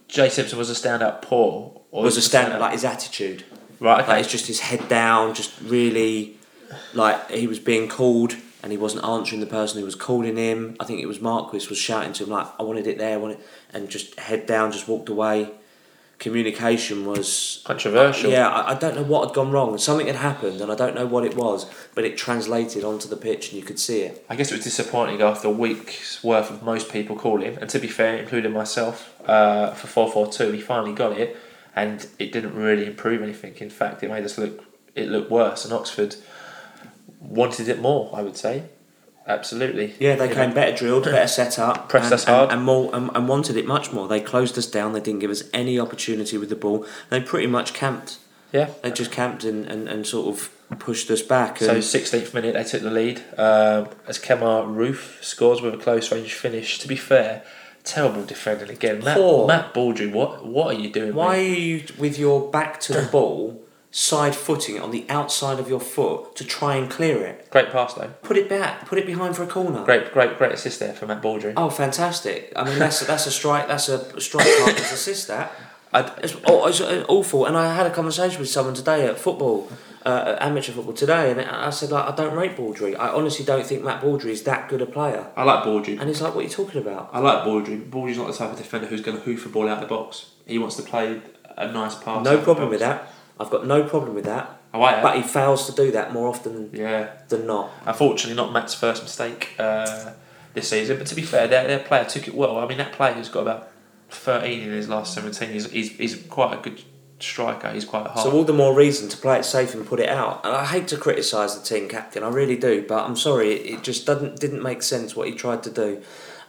[0.07, 2.61] Jay Simpson was a standout Paul Or was a standout.
[2.61, 3.45] Like his attitude.
[3.79, 4.09] right, okay.
[4.13, 6.37] Like it's just his head down, just really
[6.95, 10.77] like he was being called and he wasn't answering the person who was calling him.
[10.81, 13.17] I think it was Marquis was shouting to him like, "I wanted it there, I
[13.17, 15.51] want it," and just head down, just walked away.
[16.19, 18.31] Communication was Controversial.
[18.31, 19.79] Yeah, I, I don't know what had gone wrong.
[19.79, 23.17] Something had happened, and I don't know what it was, but it translated onto the
[23.17, 24.25] pitch, and you could see it.
[24.29, 27.79] I guess it was disappointing after a week's worth of most people calling, and to
[27.79, 31.37] be fair, including myself, uh, for 4 4 2, he finally got it,
[31.77, 33.55] and it didn't really improve anything.
[33.59, 34.65] In fact, it made us look
[34.97, 36.17] it looked worse, and Oxford
[37.21, 38.65] wanted it more, I would say.
[39.29, 39.95] Absolutely.
[40.01, 42.45] Yeah, they You came better drilled, better set up, Pressed and, us hard.
[42.51, 44.09] and, and more, and, and wanted it much more.
[44.09, 44.95] They closed us down.
[44.95, 46.87] They didn't give us any opportunity with the ball.
[47.11, 48.19] They pretty much camped.
[48.53, 48.71] Yeah.
[48.83, 51.59] They just camped and, and, and sort of pushed us back.
[51.59, 56.11] So 16th minute they took the lead um, as Kemar Roofe scores with a close
[56.11, 56.79] range finish.
[56.79, 57.43] To be fair,
[57.85, 59.05] terrible defending again.
[59.05, 59.47] Matt, Poor.
[59.47, 61.15] Matt Baldry, what what are you doing?
[61.15, 61.51] why mate?
[61.51, 65.69] are you with your back to the ball, side footing it on the outside of
[65.69, 67.49] your foot to try and clear it?
[67.51, 68.11] Great pass though.
[68.23, 68.87] Put it back.
[68.87, 69.85] Put it behind for a corner.
[69.85, 71.55] Great great great assist there for Matt Baldry.
[71.57, 72.53] Oh, fantastic!
[72.57, 73.69] I mean, that's that's a strike.
[73.69, 75.29] That's a strike partner's assist.
[75.29, 75.53] That
[75.93, 77.47] I, it's, oh, it's awful.
[77.47, 79.71] And I had a conversation with someone today at football,
[80.05, 82.95] uh, at amateur football today, and I said like I don't rate Baldry.
[82.95, 85.27] I honestly don't think Matt Baldry is that good a player.
[85.37, 85.97] I like Baldry.
[85.97, 87.77] And he's like, "What are you talking about?" I like Baldry.
[87.77, 89.95] Baldry's not the type of defender who's going to hoof a ball out of the
[89.95, 90.31] box.
[90.47, 91.23] He wants to play
[91.57, 92.25] a nice pass.
[92.25, 93.11] No problem with that.
[93.41, 94.61] I've got no problem with that.
[94.75, 95.03] Oh, I.
[95.03, 97.11] But he fails to do that more often yeah.
[97.29, 97.71] than not.
[97.87, 100.13] Unfortunately, not Matt's first mistake uh,
[100.55, 100.99] this season.
[100.99, 102.59] But to be fair, their, their player took it well.
[102.59, 103.71] I mean, that player who's got about
[104.11, 105.51] 13 in his last 17.
[105.51, 106.83] He's, he's, he's quite a good
[107.21, 107.73] striker.
[107.73, 108.21] He's quite hard.
[108.21, 110.45] So all the more reason to play it safe and put it out.
[110.45, 112.85] And I hate to criticise the team captain, I really do.
[112.87, 116.03] But I'm sorry, it, it just doesn't didn't make sense what he tried to do.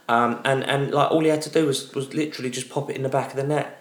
[0.08, 2.96] Um, and and like all he had to do was was literally just pop it
[2.96, 3.79] in the back of the net.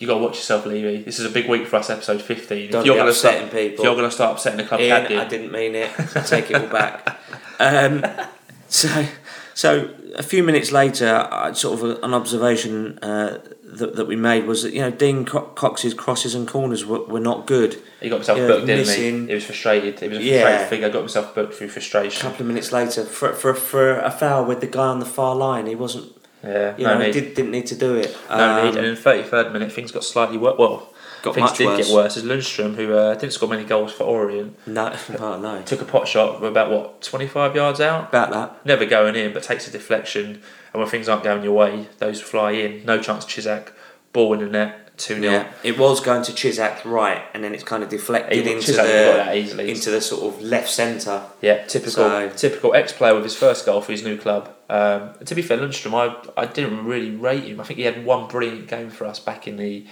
[0.00, 1.02] You got to watch yourself, Levy.
[1.02, 2.70] This is a big week for us, episode 15.
[2.70, 3.84] Don't if you're going to start, people.
[3.84, 5.90] you're going to start upsetting the club Ian, captain, I didn't mean it.
[6.16, 7.18] I take it all back.
[7.62, 8.06] Um,
[8.68, 9.04] so,
[9.52, 14.46] so a few minutes later, I, sort of an observation uh, that, that we made
[14.46, 17.78] was that you know Dean Co- Cox's crosses and corners were, were not good.
[18.00, 19.26] he got himself Yeah, booked, didn't he?
[19.26, 20.00] He was frustrated.
[20.00, 20.40] He was a Yeah.
[20.40, 20.88] frustrated figure.
[20.88, 22.26] Got himself booked through frustration.
[22.26, 25.04] A couple of minutes later, for, for, for a foul with the guy on the
[25.04, 26.16] far line, he wasn't.
[26.42, 27.12] Yeah, You no know, need.
[27.12, 28.16] did, didn't need to do it.
[28.30, 28.76] No Um, need.
[28.76, 30.56] And in the 33rd minute, things got slightly worse.
[30.58, 31.86] Well, Got things did worse.
[31.86, 32.16] get worse.
[32.16, 35.60] As Lundstram, who uh, didn't score many goals for Orient, No, oh, no.
[35.62, 38.08] took a pot shot from about what 25 yards out.
[38.08, 38.64] About that.
[38.64, 40.40] Never going in, but takes a deflection.
[40.72, 42.84] And when things aren't going your way, those fly in.
[42.86, 43.72] No chance, Cisak.
[44.14, 45.30] Ball in the net, 2 0.
[45.32, 48.72] Yeah, it was going to Cisak right, and then it's kind of deflected He- into
[48.72, 51.22] Cisak the into the sort of left centre.
[51.42, 54.48] Yeah, typical So- typical ex player with his first goal for his new club.
[54.70, 57.60] Um, to be fair, Lundstram, I, I didn't really rate him.
[57.60, 59.84] I think he had one brilliant game for us back in the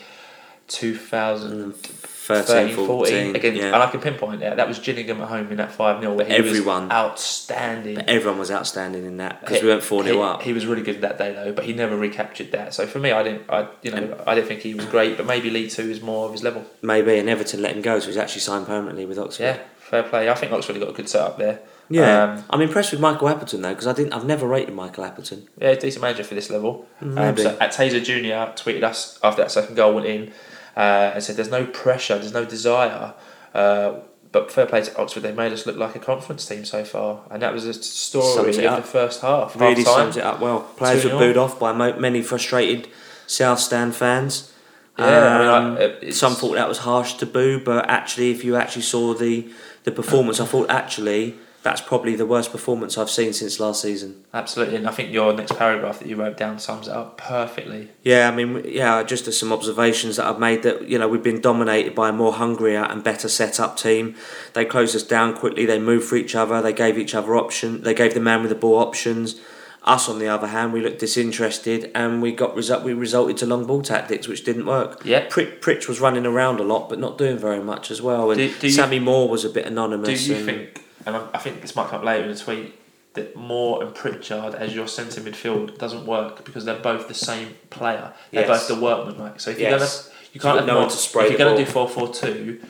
[0.68, 3.64] 2013 14, 14, Again, yeah.
[3.64, 4.58] and I can pinpoint that.
[4.58, 6.84] That was Gillingham at home in that 5 0 where he Everyone.
[6.84, 7.96] was outstanding.
[7.96, 10.42] But everyone was outstanding in that because we went four 0 he, up.
[10.42, 12.72] He was really good that day though, but he never recaptured that.
[12.72, 15.16] So for me, I didn't, I you know, I didn't think he was great.
[15.16, 16.64] But maybe League Two is more of his level.
[16.82, 19.42] Maybe and Everton let him go, so he's actually signed permanently with Oxford.
[19.42, 20.28] Yeah, fair play.
[20.28, 21.62] I think Oxford have got a good setup there.
[21.90, 24.12] Yeah, Um, I'm impressed with Michael Appleton though because I didn't.
[24.12, 25.48] I've never rated Michael Appleton.
[25.60, 26.86] Yeah, decent manager for this level.
[27.00, 27.42] Um, Maybe.
[27.42, 30.32] so at Taser Junior tweeted us after that second goal went in
[30.76, 33.14] uh, and said, "There's no pressure, there's no desire."
[33.54, 33.94] Uh,
[34.30, 37.20] but fair play to Oxford, they made us look like a conference team so far,
[37.30, 39.58] and that was a story of the first half.
[39.58, 39.94] Really half time.
[39.94, 40.60] sums it up well.
[40.76, 42.88] Players were booed off by mo- many frustrated
[43.26, 44.52] South Stand fans.
[44.98, 48.30] Yeah, I mean, Um, I- it's- some thought that was harsh to boo, but actually,
[48.32, 49.46] if you actually saw the
[49.84, 51.36] the performance, I thought actually
[51.68, 54.24] that's probably the worst performance I've seen since last season.
[54.32, 57.90] Absolutely, and I think your next paragraph that you wrote down sums it up perfectly.
[58.02, 61.22] Yeah, I mean, yeah, just as some observations that I've made that you know we've
[61.22, 64.14] been dominated by a more hungrier and better set up team.
[64.54, 65.66] They closed us down quickly.
[65.66, 66.62] They moved for each other.
[66.62, 67.82] They gave each other option.
[67.82, 69.38] They gave the man with the ball options.
[69.84, 72.82] Us, on the other hand, we looked disinterested and we got result.
[72.84, 75.02] We resulted to long ball tactics, which didn't work.
[75.04, 75.26] Yeah.
[75.28, 78.30] Pritch, Pritch was running around a lot, but not doing very much as well.
[78.30, 80.26] And Do- do you- Sammy Moore was a bit anonymous.
[80.26, 82.78] Do you think, and I I think this might come up later in the tweet,
[83.14, 87.54] that Moore and Pritchard as your centre midfield doesn't work because they're both the same
[87.70, 88.12] player.
[88.30, 88.68] They're Yes.
[88.68, 89.40] both the workman, right?
[89.40, 90.04] So if you're Yes.
[90.04, 91.58] gonna, you can't have no Moore, one to spray if you're gonna ball.
[91.64, 92.60] do four four two,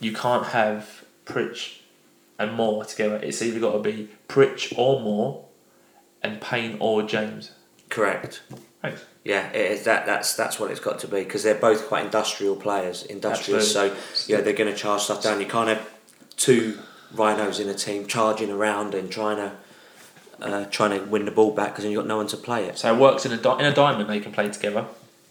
[0.00, 1.78] you can't have Pritch
[2.38, 3.16] and Moore together.
[3.22, 5.44] It's either got to be Pritch or Moore,
[6.22, 7.50] and Payne or James.
[7.90, 8.40] correct.
[8.80, 9.04] Thanks.
[9.24, 10.06] Yeah, it is that.
[10.06, 13.76] That's that's what it's got to be because they're both quite industrial players, industrious.
[13.76, 14.00] Absolutely.
[14.14, 15.40] So yeah, they're going to charge stuff down.
[15.40, 15.88] You can't have
[16.36, 16.78] two
[17.14, 19.52] rhinos in a team charging around and trying to
[20.40, 22.64] uh, trying to win the ball back because then you've got no one to play
[22.66, 22.78] it.
[22.78, 24.08] So it works in a di- in a diamond.
[24.10, 24.86] They can play together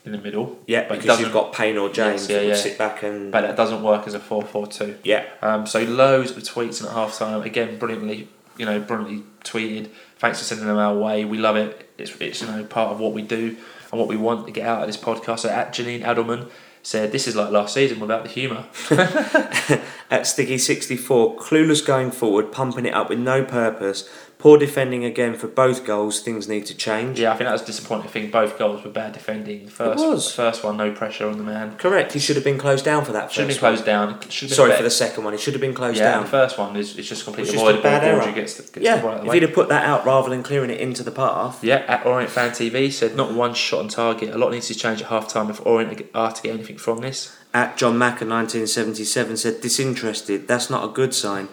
[0.06, 0.58] in the middle.
[0.67, 2.56] Yeah, but because you've got Payne or James Yes, yeah, yeah.
[2.56, 4.98] sit back and But that doesn't work as a four four two.
[5.04, 7.41] yeah, Um, so loads of tweets at half time.
[7.44, 9.89] Again, brilliantly, you know, brilliantly tweeted.
[10.17, 11.26] Thanks for sending them our way.
[11.26, 11.89] We love it.
[11.98, 13.58] It's, it's you know part of what we do
[13.91, 15.39] and what we want to get out of this podcast.
[15.39, 16.50] So at Janine Adelman
[16.84, 18.65] said, "This is like last season without the humour.
[20.12, 24.10] at Sticky sixty four, clueless going forward, pumping it up with no purpose.
[24.41, 26.19] Poor defending again for both goals.
[26.19, 27.19] Things need to change.
[27.19, 28.32] Yeah, I think that was a disappointing thing.
[28.32, 29.65] Both goals were bad defending.
[29.65, 30.34] The First, was.
[30.34, 31.77] first one, no pressure on the man.
[31.77, 32.13] Correct.
[32.13, 33.32] He should have been closed down for that.
[33.32, 33.73] Should have been one.
[33.75, 34.19] closed down.
[34.30, 35.34] Should have been Sorry for the second one.
[35.34, 36.23] He should have been closed yeah, down.
[36.23, 37.84] the first one is, is just completely It's just a avoidable.
[37.84, 38.32] bad error.
[38.32, 40.80] gets the, gets Yeah, out if he'd have put that out rather than clearing it
[40.80, 41.63] into the path.
[41.63, 44.34] Yeah, at Orient Fan TV said not one shot on target.
[44.34, 46.97] A lot needs to change at half time if Orient are to get anything from
[47.01, 47.38] this.
[47.54, 50.47] At John Macker 1977 said disinterested.
[50.47, 51.47] That's not a good sign.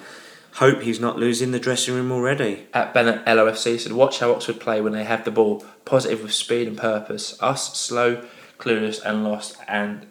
[0.59, 2.67] Hope he's not losing the dressing room already.
[2.75, 5.65] At Bennett LOFC said, watch how Oxford play when they have the ball.
[5.85, 7.41] Positive with speed and purpose.
[7.41, 8.27] Us, slow,
[8.59, 9.57] clueless and lost.
[9.69, 10.07] And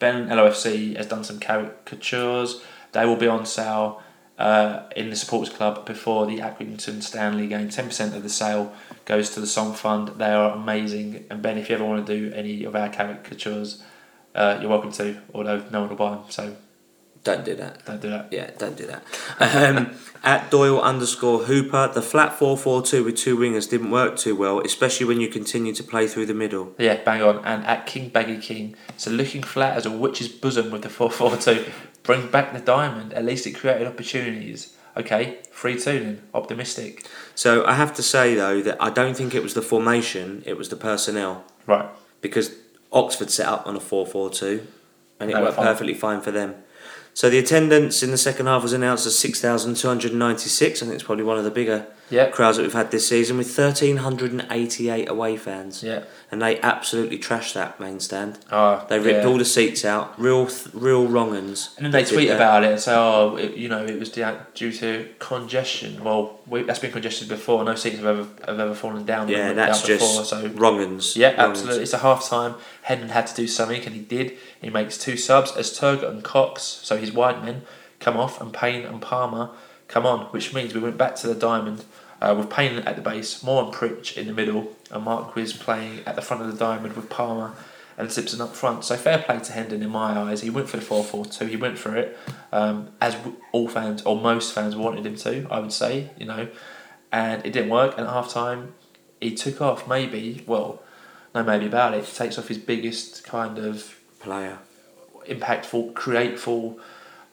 [0.00, 2.60] Ben LOFC has done some caricatures.
[2.90, 4.02] They will be on sale
[4.38, 7.68] uh, in the supporters club before the Accrington Stanley game.
[7.68, 10.08] 10% of the sale goes to the Song Fund.
[10.16, 11.26] They are amazing.
[11.30, 13.80] And Ben, if you ever want to do any of our caricatures,
[14.34, 16.56] uh, you're welcome to, although no one will buy them, so
[17.24, 17.84] Don't do that.
[17.84, 18.28] don't do that.
[18.32, 19.04] Yeah, don't do that.
[19.38, 24.16] Um, at Doyle underscore Hooper, the flat 4 4 2 with two wingers didn't work
[24.16, 26.74] too well, especially when you continue to play through the middle.
[26.78, 27.44] Yeah, bang on.
[27.44, 31.70] And at King Baggy King, so looking flat as a witch's bosom with the 442.
[32.02, 33.12] Bring back the diamond.
[33.14, 34.76] At least it created opportunities.
[34.96, 36.22] Okay, 3 2 then.
[36.34, 37.06] Optimistic.
[37.36, 40.56] So I have to say, though, that I don't think it was the formation, it
[40.58, 41.44] was the personnel.
[41.66, 41.88] Right.
[42.20, 42.50] because
[42.92, 44.66] Oxford set up on a 4 4 2
[45.20, 45.66] and it were worked fine.
[45.66, 46.56] perfectly fine for them.
[47.14, 50.82] So the attendance in the second half was announced as 6,296.
[50.82, 52.28] I think it's probably one of the bigger Yeah.
[52.30, 55.82] crowds that we've had this season with 1,388 away fans.
[55.82, 56.04] Yeah.
[56.30, 58.38] And they absolutely trashed that main stand.
[58.50, 59.28] Oh, They ripped yeah.
[59.28, 61.74] all the seats out, real th- real wrong uns.
[61.76, 64.72] And then they tweet about it and say, oh, it, you know, it was due
[64.72, 66.04] to congestion.
[66.04, 67.64] Well, we, that's been congested before.
[67.64, 69.28] No seats have ever have ever fallen down.
[69.28, 71.16] Yeah, down that's before, just so wrong uns.
[71.16, 71.58] Yeah, Wrong uns.
[71.58, 71.82] absolutely.
[71.82, 72.54] It's a half time.
[72.82, 74.36] Hendon had to do something, and he did.
[74.60, 77.62] He makes two subs as Turgott and Cox, so his wide men,
[78.00, 79.50] come off, and Payne and Palmer
[79.88, 81.84] come on, which means we went back to the diamond
[82.22, 86.00] uh, with Payne at the base, Moore and Pritch in the middle, and Marquis playing
[86.06, 87.52] at the front of the diamond with Palmer
[87.98, 88.84] and Simpson up front.
[88.84, 90.40] So fair play to Hendon in my eyes.
[90.40, 92.16] He went for the 4 4 2, he went for it,
[92.52, 93.16] um, as
[93.50, 96.48] all fans, or most fans, wanted him to, I would say, you know,
[97.10, 97.98] and it didn't work.
[97.98, 98.74] And at half time,
[99.20, 100.80] he took off, maybe, well,
[101.34, 104.58] no maybe about it, takes off his biggest kind of Player.
[105.26, 106.78] impactful, createful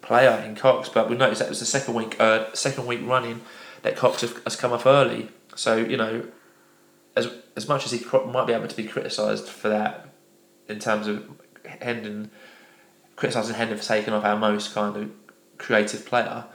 [0.02, 0.90] player in Cox.
[0.90, 3.42] But we noticed that was the second week, uh, second week running
[3.84, 5.30] that Cox has come off early.
[5.56, 6.28] So you know,
[7.16, 10.10] as as much as he might be able to be criticised for that,
[10.68, 11.30] in terms of
[11.82, 12.32] Hendon
[13.20, 15.12] criticising Hendon for taking off our most kind of
[15.58, 16.46] creative player.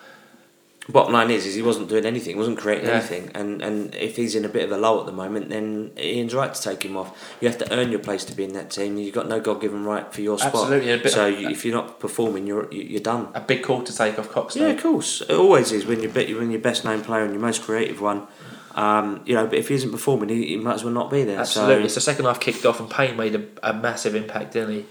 [0.86, 2.96] Bottom line is, is he wasn't doing anything, wasn't creating Yeah.
[2.96, 5.92] anything, and and if he's in a bit of a lull at the moment, then
[5.98, 7.34] Ian's right to take him off.
[7.40, 8.98] You have to earn your place to be in that team.
[8.98, 10.54] You've got no God given right for your spot.
[10.54, 13.28] Absolutely, so you, if you're not performing, you're you- you're done.
[13.34, 14.56] A big call to take off Cox.
[14.56, 15.22] Yeah, of course.
[15.22, 18.26] It always is when you're when your best known player and your most creative one.
[18.74, 21.22] Um, you know, but if he isn't performing, he, he might as well not be
[21.22, 21.38] there.
[21.38, 21.88] Absolutely.
[21.88, 24.84] So So second half kicked off, and Payne made a, a massive impact, didn't he?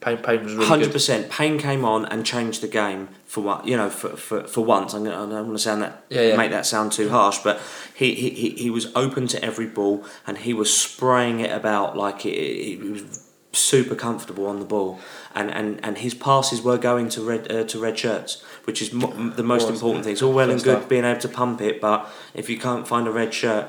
[0.00, 0.92] Payne, Payne was really Hundred good.
[0.92, 1.28] percent.
[1.30, 4.94] Payne came on and changed the game for what you know for, for, for once.
[4.94, 6.36] I'm gonna I don't want to sound that Yeah, yeah.
[6.36, 7.60] make that sound too harsh, but
[7.94, 11.96] he, he, he, he was open to every ball and he was spraying it about
[11.96, 15.00] like he, he was super comfortable on the ball,
[15.34, 18.92] and, and, and his passes were going to red uh, to red shirts, which is
[18.92, 20.12] mo- the most important thing.
[20.12, 23.08] It's all well and Good being able to pump it, but if you can't find
[23.08, 23.66] a red shirt,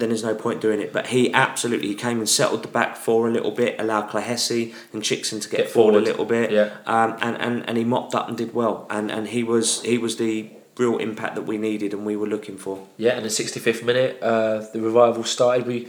[0.00, 0.92] then there's no point doing it.
[0.92, 4.74] But he absolutely he came and settled the back four a little bit, allowed Clohessy
[4.92, 6.02] and Chickson to get, Get forward, forward.
[6.02, 6.76] a little bit, Yeah.
[6.86, 9.98] um, and, and, and he mopped up and did well, and, and he was he
[9.98, 12.86] was the real impact that we needed and we were looking for.
[12.96, 15.66] Yeah, and the 65th minute, uh, the revival started.
[15.66, 15.88] We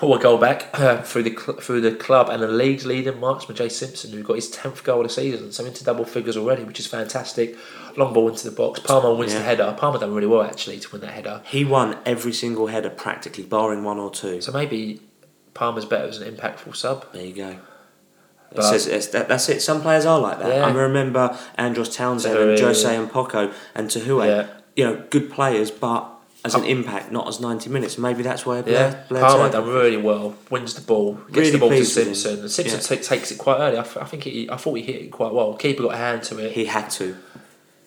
[0.00, 3.20] pull a goal back uh, through the cl- through the club and the league's leading
[3.20, 6.38] marksman Jay Simpson, who got his 10th goal of the season, so into double figures
[6.38, 7.54] already, which is fantastic.
[7.98, 8.80] Long ball into the box.
[8.80, 9.74] Palmer wins the header.
[9.76, 11.42] Palmer done really well actually to win that header.
[11.44, 14.40] He won every single header practically, barring one or two.
[14.40, 15.02] So maybe
[15.52, 17.12] Palmer's better as an impactful sub.
[17.12, 17.58] There you go.
[18.52, 19.60] It says, it's, that, that's it.
[19.60, 20.48] Some players are like that.
[20.48, 20.66] Yeah.
[20.66, 22.50] I remember Andros Townsend Tahiri.
[22.52, 24.26] and Jose and Poco and Tahue.
[24.26, 24.48] Yeah.
[24.74, 27.98] You know, good players, but as an impact, not as 90 minutes.
[27.98, 30.34] Maybe that's why Yeah, Blair, Blair Palmer done really well.
[30.50, 32.14] Wins the ball, gets Really the ball to pleased with him.
[32.14, 32.48] Simpson.
[32.48, 32.96] Simpson Yeah.
[33.02, 33.76] ta- takes it quite early.
[33.76, 35.54] I, f- I think he, I thought he hit it quite well.
[35.54, 36.52] Keeper got a hand to it.
[36.52, 37.16] He had to.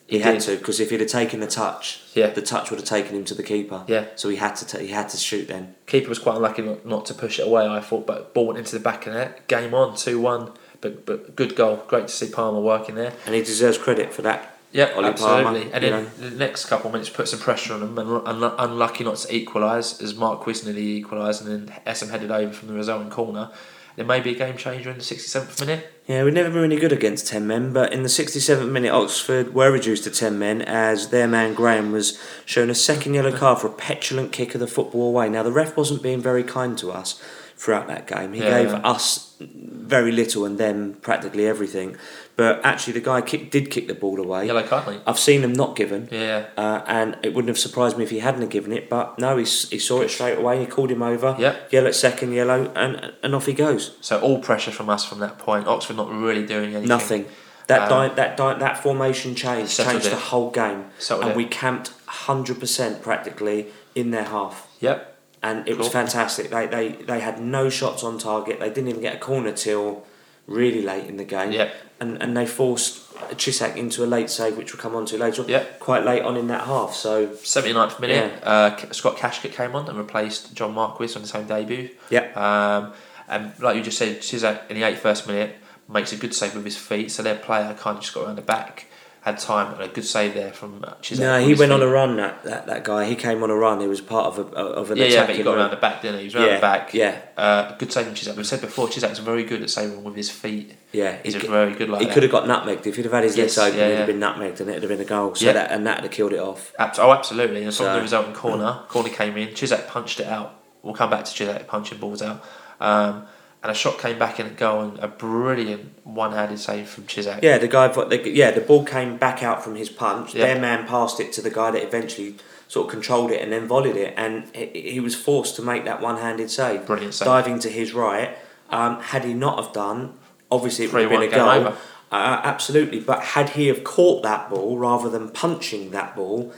[0.06, 0.42] He, He had did.
[0.42, 2.28] to because if he'd have taken the touch, Yeah.
[2.28, 3.84] the touch would have taken him to the keeper.
[3.88, 4.06] Yeah.
[4.16, 4.68] So he had to.
[4.68, 5.76] ta- he had to shoot then.
[5.88, 7.66] Keeper was quite unlucky not, not to push it away.
[7.66, 9.48] I thought, but ball went into the back of net.
[9.48, 10.52] Game on, two one.
[10.82, 11.82] But but good goal.
[11.88, 13.14] Great to see Palmer working there.
[13.26, 14.53] And he deserves credit for that.
[14.74, 15.44] Yeah, Ollie absolutely.
[15.44, 16.10] Palmer, and then know.
[16.30, 19.34] the next couple of minutes put some pressure on them, and un- unlucky not to
[19.36, 23.52] equalise as Mark nearly equalised, and then SM headed over from the resulting corner.
[23.96, 25.94] There may be a game changer in the sixty seventh minute.
[26.08, 29.54] Yeah, we've never been really good against 10 men, but in the 67th minute, Oxford
[29.54, 33.60] were reduced to 10 men as their man Graham was shown a second yellow card
[33.60, 35.30] for a petulant kick of the football away.
[35.30, 37.22] Now, the ref wasn't being very kind to us
[37.56, 38.34] throughout that game.
[38.34, 38.64] He Yeah.
[38.64, 41.96] gave us very little and them practically everything.
[42.36, 44.48] But actually, the guy kick, did kick the ball away.
[44.48, 45.02] Yellow card, mate.
[45.06, 46.08] I've seen them not given.
[46.12, 46.48] Yeah.
[46.58, 49.38] Uh, and it wouldn't have surprised me if he hadn't have given it, but no,
[49.38, 50.60] he, he saw it straight away.
[50.60, 51.36] He called him over.
[51.38, 51.72] Yep.
[51.72, 53.96] Yellow, second yellow, and and off he goes.
[54.02, 55.68] So all pressure from us from that point.
[55.68, 56.88] Oxford not really doing anything.
[56.88, 57.26] Nothing.
[57.68, 60.10] That Um, di- that di- that formation change settled changed it.
[60.10, 61.38] the whole game, Settled and it.
[61.38, 65.16] we camped hundred percent practically in their half, Yep.
[65.44, 66.50] and it was fantastic.
[66.50, 68.60] They, they they had no shots on target.
[68.60, 70.04] They didn't even get a corner till
[70.48, 71.70] really late in the game, Yeah.
[72.00, 73.00] and and they forced
[73.38, 75.44] Cisak into a late save, which we'll come on to later.
[75.44, 75.80] on, Yep.
[75.80, 76.94] quite late on in that half.
[76.96, 81.46] So 79th minute, uh, Scott Kashket came on and replaced John Marquis on his home
[81.46, 81.90] debut.
[82.10, 82.94] yeah, Um,
[83.30, 85.56] and like you just said, Cisak in the 81st minute
[85.88, 87.12] makes a good save with his feet.
[87.12, 88.88] So their player kind of just got around the back,
[89.24, 92.18] had time, and a good save there from uh, no, he went on a run.
[92.18, 93.80] That, that that guy, he came on a run.
[93.80, 95.60] He was part of a of an Yeah, yeah, but he got run.
[95.60, 96.22] around the back, didn't he?
[96.24, 96.94] He was around Yeah, the back.
[96.94, 97.22] yeah.
[97.38, 98.36] Uh, good save from Cisak.
[98.36, 100.76] We've said before, Cisak's very good at saving with his feet.
[100.92, 102.14] Yeah, He's he, a very good like he that.
[102.14, 103.80] could have got nutmegged if he'd have had his Yes, legs open.
[103.80, 105.34] yeah, he'd have been nutmegged, and it'd have been a goal.
[105.36, 105.54] So Yeah.
[105.54, 106.74] that and that'd have killed it off.
[106.78, 107.64] Abs- oh, absolutely.
[107.64, 109.50] And from So- the resulting corner, corner came in.
[109.56, 110.54] Cisak punched it out.
[110.82, 112.44] We'll come back to Cisak punching balls out.
[112.82, 113.26] Um,
[113.64, 117.42] and a shot came back in at goal, and a brilliant one-handed save from Cisak.
[117.42, 117.88] Yeah, the guy.
[117.88, 120.36] The, yeah, the ball came back out from his punch.
[120.36, 120.48] Yeah.
[120.48, 122.36] Their man passed it to the guy that eventually
[122.68, 125.86] sort of controlled it and then volleyed it, and he, he was forced to make
[125.86, 127.26] that one-handed save, Brilliant save.
[127.26, 128.38] diving to his right.
[128.70, 130.14] Um, had he not have done,
[130.52, 131.50] obviously it would have been a goal.
[131.50, 131.78] over.
[132.12, 136.54] Uh, absolutely, but had he have caught that ball rather than punching that ball,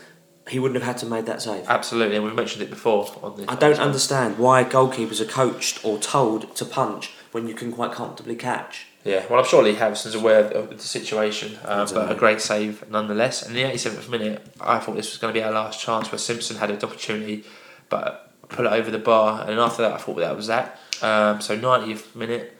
[0.49, 1.65] he wouldn't have had to make that save.
[1.67, 3.51] Absolutely, and we've mentioned it before on the.
[3.51, 7.91] I don't understand why goalkeepers are coached or told to punch when you can quite
[7.91, 8.87] comfortably catch.
[9.03, 12.89] Yeah, well, I'm sure Lee Harrison's aware of, the situation, don't but a great save
[12.89, 13.43] nonetheless.
[13.45, 16.11] And in the 87th minute, I thought this was going to be our last chance
[16.11, 17.43] where Simpson had an opportunity,
[17.89, 19.47] but put it over the bar.
[19.47, 20.79] And after that, I thought that was that.
[21.03, 22.57] Um, so 90th minute,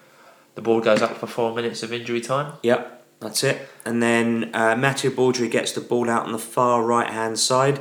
[0.53, 2.53] the ball goes up for four minutes of injury time.
[2.61, 3.67] Yep, that's it.
[3.85, 7.79] And then uh, Matthew Baudry gets the ball out on the far right hand side.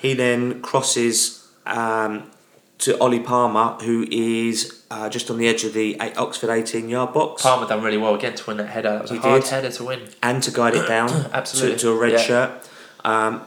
[0.00, 2.30] He then crosses um,
[2.78, 6.88] to Ollie Palmer, who is uh, just on the edge of the eight, Oxford 18
[6.88, 8.90] yard box, Palmer done really well again to win that header.
[8.90, 9.50] That was a hard did.
[9.50, 10.08] header to win.
[10.22, 12.18] and to guide it down Absolutely, to, to a red yeah.
[12.18, 12.68] shirt.
[13.04, 13.42] Um,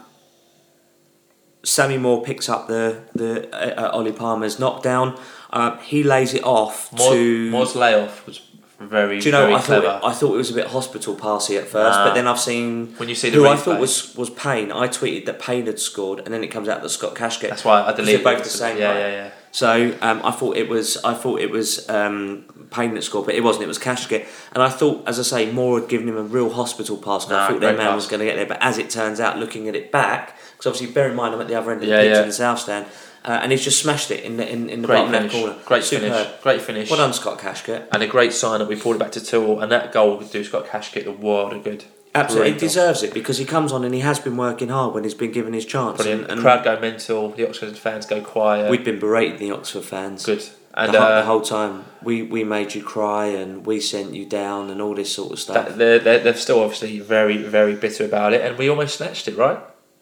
[1.63, 5.19] Sammy Moore picks up the the uh, uh, Ollie Palmer's knockdown.
[5.51, 7.51] Um, he lays it off to.
[7.51, 8.41] Moore's layoff was
[8.79, 9.41] very, Do you know?
[9.43, 9.99] very I thought clever.
[10.03, 12.93] it, I thought it was a bit hospital passy at first, but then I've seen
[12.97, 14.71] when you see the who I thought was was Payne.
[14.71, 17.49] I tweeted that Payne had scored, and then it comes out that Scott Kashket.
[17.49, 18.43] that's why I deleted they're both it.
[18.45, 18.99] the same, Yeah, right?
[18.99, 19.29] yeah, yeah.
[19.51, 23.35] So um, I thought it was I thought it was um, Payne that scored, but
[23.35, 23.63] it wasn't.
[23.65, 26.49] It was Kashket, and I thought, as I say, Moore had given him a real
[26.51, 27.25] hospital pass.
[27.25, 27.95] And I thought their man pass.
[27.95, 30.67] was going to get there, but as it turns out, looking at it back, because
[30.67, 32.21] obviously bear in mind I'm at the other end of Yeah, the pitch yeah.
[32.21, 32.85] in the south stand,
[33.25, 35.33] uh, and he's just smashed it in the in, in the Great bottom finish.
[35.33, 35.61] left corner.
[35.65, 36.11] Great Superb.
[36.11, 36.41] finish.
[36.41, 36.89] Great finish.
[36.89, 37.87] Well done, Scott Kashket.
[37.91, 40.31] and a great sign that we pulled it back to Tyrrell, and that goal would
[40.31, 41.85] do Scott Kashket the world of good.
[42.15, 44.95] Absolutely, he Brilliant deserves it because he comes on and he has been working hard
[44.95, 45.97] when he's been given his chance.
[45.97, 46.27] Brilliant.
[46.29, 47.29] And, The crowd go mental.
[47.29, 48.71] The Oxford fans go quiet.
[48.71, 50.25] we'd been berating the Oxford fans.
[50.25, 50.43] good.
[50.73, 54.13] And the, whole- uh, the whole time we, we made you cry and we sent
[54.15, 55.75] you down and all this sort of stuff.
[55.75, 59.35] they're, they're, they're still obviously very, very bitter about it, and we almost snatched it,
[59.37, 59.59] right?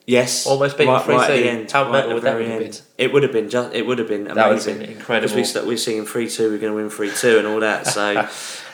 [0.08, 1.08] Yes, almost beaten right, 3-2.
[1.16, 1.72] right at the end.
[1.72, 2.72] How right would that very have end.
[2.72, 3.06] been?
[3.06, 3.76] It would have been just.
[3.76, 4.78] It would have been That amazing.
[4.80, 5.36] been Because incredible.
[5.36, 7.86] we st- we're seeing three two, we're going to win three two, and all that.
[7.86, 8.28] So,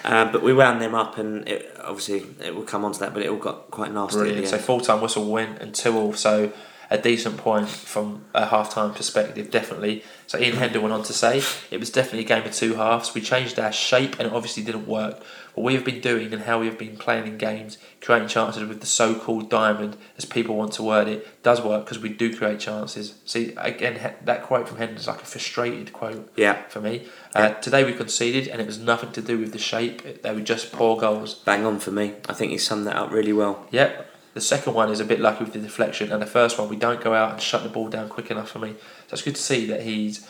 [0.06, 3.14] um, but we wound them up, and it, obviously it will come on to that.
[3.14, 4.20] But it all got quite nasty.
[4.20, 4.48] Brilliant.
[4.48, 6.14] So full time whistle win and two all.
[6.14, 6.54] So
[6.90, 10.04] a decent point from a half time perspective, definitely.
[10.28, 13.14] So Ian Hendon went on to say it was definitely a game of two halves.
[13.14, 15.22] We changed our shape and it obviously didn't work.
[15.54, 18.68] What we have been doing and how we have been playing in games, creating chances
[18.68, 22.10] with the so called diamond, as people want to word it, does work because we
[22.10, 23.16] do create chances.
[23.26, 27.08] See, again, that quote from Hendon is like a frustrated quote yeah, for me.
[27.36, 30.42] Uh, today we conceded and it was nothing to do with the shape, they were
[30.42, 31.36] just poor goals.
[31.36, 32.14] bang on for me.
[32.28, 33.68] I think he summed that up really well.
[33.72, 34.10] Yep.
[34.34, 36.76] The second one is a bit lucky with the deflection, and the first one we
[36.76, 38.76] don't go out and shut the ball down quick enough for me.
[39.14, 40.28] So it's good to see that he's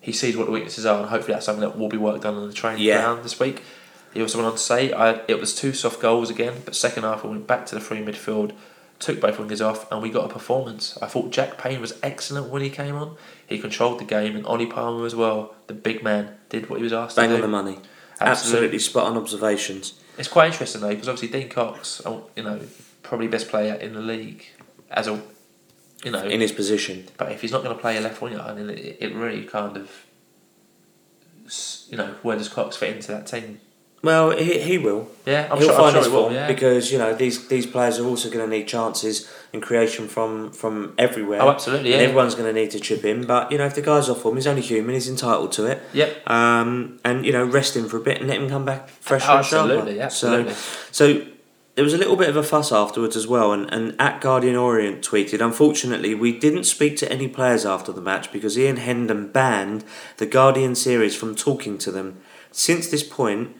[0.00, 2.34] he sees what the weaknesses are, and hopefully that's something that will be worked on
[2.36, 3.00] on the training Yeah.
[3.00, 3.62] ground this week.
[4.12, 7.04] He also went on to say I, it was two soft goals again, but second
[7.04, 8.52] half we went back to the free midfield,
[8.98, 10.98] took both wingers off, and we got a performance.
[11.00, 13.16] I thought Jack Payne was excellent when he came on.
[13.46, 15.54] He controlled the game, and Ollie Palmer as well.
[15.66, 17.42] The big man did what he was asked Bang to do.
[17.42, 17.78] Bang on the money.
[18.20, 18.30] Absolutely.
[18.30, 19.94] Absolutely spot on observations.
[20.18, 22.60] It's quite interesting though because obviously Dean Cox, uh, you know,
[23.02, 24.44] probably best player in the league
[24.90, 25.20] as a,
[26.04, 27.06] you know, in his position.
[27.16, 29.76] but if he's not going to play a left winger, then it, it really kind
[29.76, 29.90] of,
[31.88, 33.60] you know, where does Cox fit into that team?
[34.02, 35.08] Well, he, he will.
[35.24, 35.76] Yeah, I'm He'll sure.
[35.76, 36.22] Find sure his he will.
[36.24, 36.46] form Yeah.
[36.46, 40.52] because you know these these players are also going to need chances and creation from
[40.52, 41.42] from everywhere.
[41.42, 41.92] Oh, absolutely.
[41.92, 44.20] And everyone's going to need to chip in, but you know if the guy's off
[44.20, 44.94] form, he's only human.
[44.94, 45.82] He's entitled to it.
[45.92, 46.30] Yep.
[46.30, 49.24] Um, and you know rest him for a bit and let him come back fresh
[49.26, 49.72] Oh, and sharper.
[49.72, 50.00] absolutely.
[50.00, 50.52] Absolutely.
[50.92, 51.26] So, so
[51.76, 54.56] there was a little bit of a fuss afterwards as well, and, and at Guardian
[54.56, 59.28] Orient tweeted, unfortunately, we didn't speak to any players after the match because Ian Hendon
[59.28, 59.84] banned
[60.16, 62.18] the Guardian series from talking to them.
[62.50, 63.54] Since this point,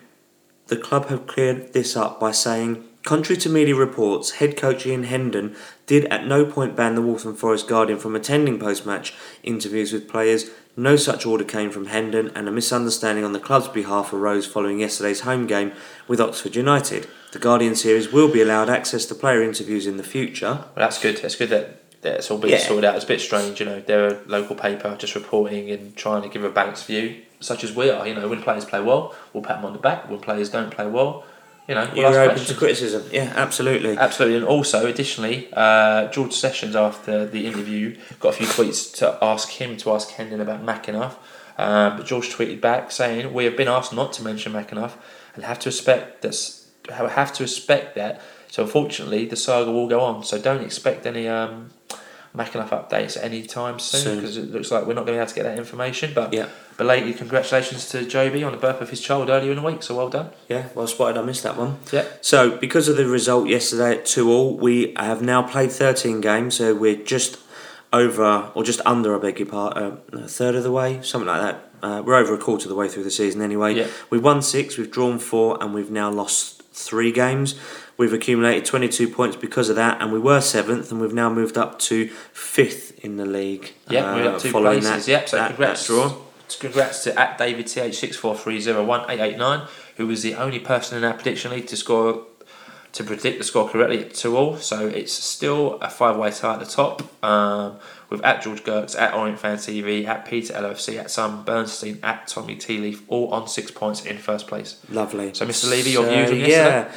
[0.68, 5.02] the club have cleared this up by saying, contrary to media reports, head coach Ian
[5.02, 5.54] Hendon
[5.84, 9.12] did at no point ban the Waltham Forest Guardian from attending post-match
[9.42, 10.50] interviews with players.
[10.78, 14.80] No such order came from Hendon, and a misunderstanding on the club's behalf arose following
[14.80, 15.72] yesterday's home game
[16.06, 17.06] with Oxford United.
[17.32, 20.46] The Guardian series will be allowed access to player interviews in the future.
[20.50, 21.16] Well, that's good.
[21.16, 22.58] That's good that that's all been Yeah.
[22.58, 22.94] sorted out.
[22.94, 23.82] It's a bit strange, you know.
[23.84, 27.74] They're a local paper just reporting and trying to give a balanced view, such as
[27.74, 28.06] we are.
[28.06, 30.10] You know, when players play well, we'll pat them on the back.
[30.10, 31.24] When players don't play well,
[31.68, 32.48] you know, You're open questions.
[32.48, 33.02] to criticism.
[33.12, 33.96] Yeah, absolutely.
[33.96, 39.18] Absolutely, and also additionally, uh, George Sessions after the interview got a few tweets to
[39.22, 41.14] ask him to ask Hendon about McAnuff.
[41.58, 44.92] Um, but George tweeted back saying, "We have been asked not to mention McAnuff
[45.34, 46.66] and have to respect this.
[46.90, 48.20] Have to respect that.
[48.50, 50.22] So unfortunately, the saga will go on.
[50.22, 51.70] So don't expect any um,
[52.36, 54.16] McAnuff updates anytime soon Soon.
[54.16, 56.12] because it looks like we're not going to be able to get that information.
[56.14, 56.48] But Yeah.
[56.76, 59.82] Belated congratulations to Jobi on the birth of his child earlier in the week.
[59.82, 60.30] So well done.
[60.48, 61.16] Yeah, well spotted.
[61.18, 61.78] I missed that one.
[61.90, 62.04] Yeah.
[62.20, 66.56] So, because of the result yesterday at 2 all, we have now played 13 games,
[66.56, 67.38] so we're just
[67.94, 71.26] over, or just under, I beg your pardon, uh, a third of the way, something
[71.28, 71.62] like that.
[71.82, 73.74] Uh, we're over a quarter of the way through the season anyway.
[73.74, 73.86] Yeah.
[74.10, 77.54] We've won six, we've drawn four, and we've now lost three games.
[77.96, 81.56] We've accumulated 22 points because of that, and we were seventh, and we've now moved
[81.56, 83.72] up to fifth in the league.
[83.88, 85.06] Yeah, we're uh, up two following places.
[85.06, 85.28] that- yep.
[85.30, 86.16] So that- congrats, that draw.
[86.60, 89.66] Congrats to at David TH six four three zero one eight eight nine,
[89.96, 92.26] who was the only person in our prediction league to score
[92.92, 94.56] to predict the score correctly at two all.
[94.56, 97.02] So it's still a five way tie at the top.
[97.24, 97.78] Um,
[98.08, 102.28] with at George Gerks, at Orient Fan TV, at Peter LFC, at Sam Bernstein, at
[102.28, 104.80] Tommy Tea Leaf, all on six points in first place.
[104.88, 105.34] Lovely.
[105.34, 105.68] So, Mr.
[105.70, 106.88] Levy, your So, views on yesterday?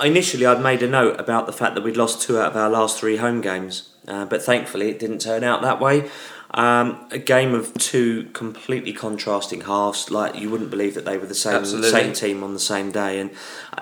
[0.00, 0.06] Yeah.
[0.06, 2.68] Initially, I'd made a note about the fact that we'd lost two out of our
[2.70, 6.10] last three home games, uh, but thankfully it didn't turn out that way.
[6.52, 11.26] Um, a game of two completely contrasting halves, like you wouldn't believe that they were
[11.26, 11.90] the same Absolutely.
[11.90, 13.20] same team on the same day.
[13.20, 13.30] And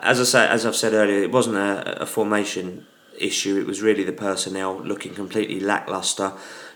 [0.01, 2.87] as I say, as I've said earlier, it wasn't a, a formation
[3.19, 3.59] issue.
[3.59, 6.33] It was really the personnel looking completely lackluster.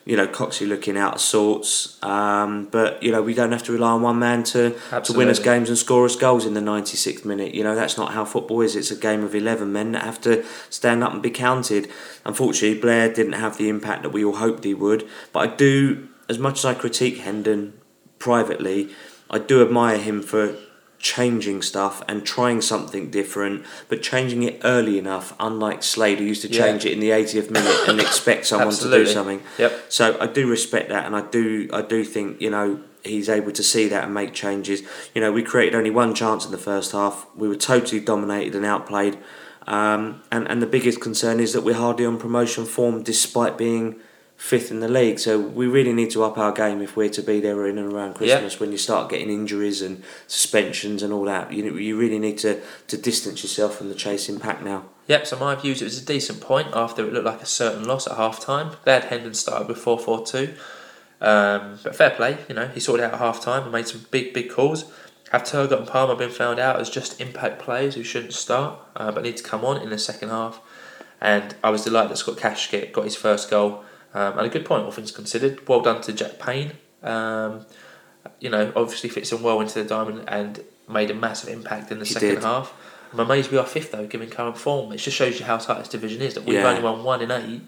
[0.08, 2.02] You know, Coxey looking out of sorts.
[2.02, 4.70] Um, but you know, we don't have to rely on one man to
[5.04, 7.54] to win us games and score us goals in the 96th minute.
[7.54, 8.74] You know, that's not how football is.
[8.74, 11.90] It's a game of 11 men that have to stand up and be counted.
[12.24, 15.06] Unfortunately, Blair didn't have the impact that we all hoped he would.
[15.32, 17.74] But I do, as much as I critique Hendon
[18.18, 18.88] privately,
[19.30, 20.56] I do admire him for
[20.98, 26.42] changing stuff and trying something different, but changing it early enough, unlike Slade, who used
[26.42, 26.66] to Yeah.
[26.66, 29.40] change it in the 80th minute and expect someone to do something.
[29.58, 29.84] Yep.
[29.88, 33.52] So I do respect that, and I do I do think you know he's able
[33.52, 34.82] to see that and make changes.
[35.14, 37.26] You know, we created only one chance in the first half.
[37.36, 39.18] We were totally dominated and outplayed.
[39.68, 43.96] Um, and and the biggest concern is that we're hardly on promotion form, despite being
[44.38, 45.18] fifth in the league.
[45.18, 47.92] So we really need to up our game if we're to be there in and
[47.92, 48.58] around Christmas.
[48.60, 52.62] When you start getting injuries and suspensions and all that, you you really need to,
[52.86, 54.84] to distance yourself from the chasing pack now.
[55.08, 57.84] Yep, so my views it was a decent point after it looked like a certain
[57.84, 58.76] loss at half time.
[58.84, 60.54] Glad Hendon started with 4 4 2.
[61.20, 64.06] Um, but fair play, you know, he sorted out at half time and made some
[64.12, 64.84] big, big calls.
[65.32, 69.10] Have Turgott and Palmer been found out as just impact players who shouldn't start uh,
[69.10, 70.60] but need to come on in the second half?
[71.20, 73.84] And I was delighted that Scott Kashket got his first goal.
[74.14, 75.66] Um, and a good point, all things considered.
[75.68, 76.72] Well done to Jack Payne.
[77.02, 77.66] Um,
[78.40, 81.98] you know, obviously fits in well into the diamond and made a massive impact in
[81.98, 82.42] the He second did.
[82.44, 82.72] half.
[83.12, 84.92] I'm amazed we are fifth though, given current form.
[84.92, 86.34] It just shows you how tight this division is.
[86.34, 86.68] That we've Yeah.
[86.68, 87.62] only won one in eight,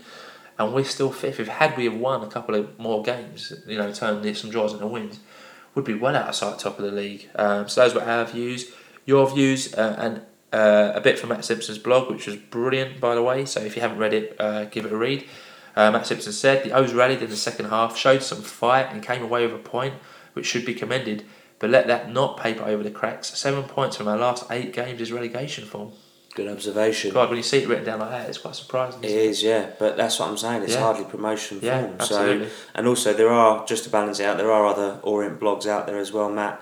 [0.59, 1.41] and we're still fifth.
[1.41, 4.73] If had we have won a couple of more games, you know, turned some draws
[4.73, 5.19] into wins,
[5.75, 7.29] would be well outside top of the league.
[7.37, 8.71] Um, so those were our views.
[9.07, 10.23] Your views uh, and
[10.53, 13.45] uh, a bit from Matt Simpson's blog, which was brilliant, by the way.
[13.47, 15.25] So if you haven't read it, uh, give it a read.
[15.77, 19.03] Uh, Matt Simpson said the O's rallied in the second half, showed some fight, and
[19.03, 19.95] came away with a point,
[20.33, 21.25] which should be commended.
[21.59, 23.29] But let that not paper over the cracks.
[23.39, 25.93] Seven points from our last eight games is relegation form.
[26.35, 27.13] Good observation.
[27.13, 29.03] God, when you see it written down like that, it's quite surprising.
[29.03, 29.17] It it?
[29.17, 30.63] is, yeah, but that's what I'm saying.
[30.63, 30.81] It's Yeah.
[30.81, 31.97] hardly promotion Yeah, form.
[31.99, 32.47] absolutely.
[32.47, 35.67] So, and also there are just to balance it out, there are other Orient blogs
[35.67, 36.31] out there as well.
[36.31, 36.61] Matt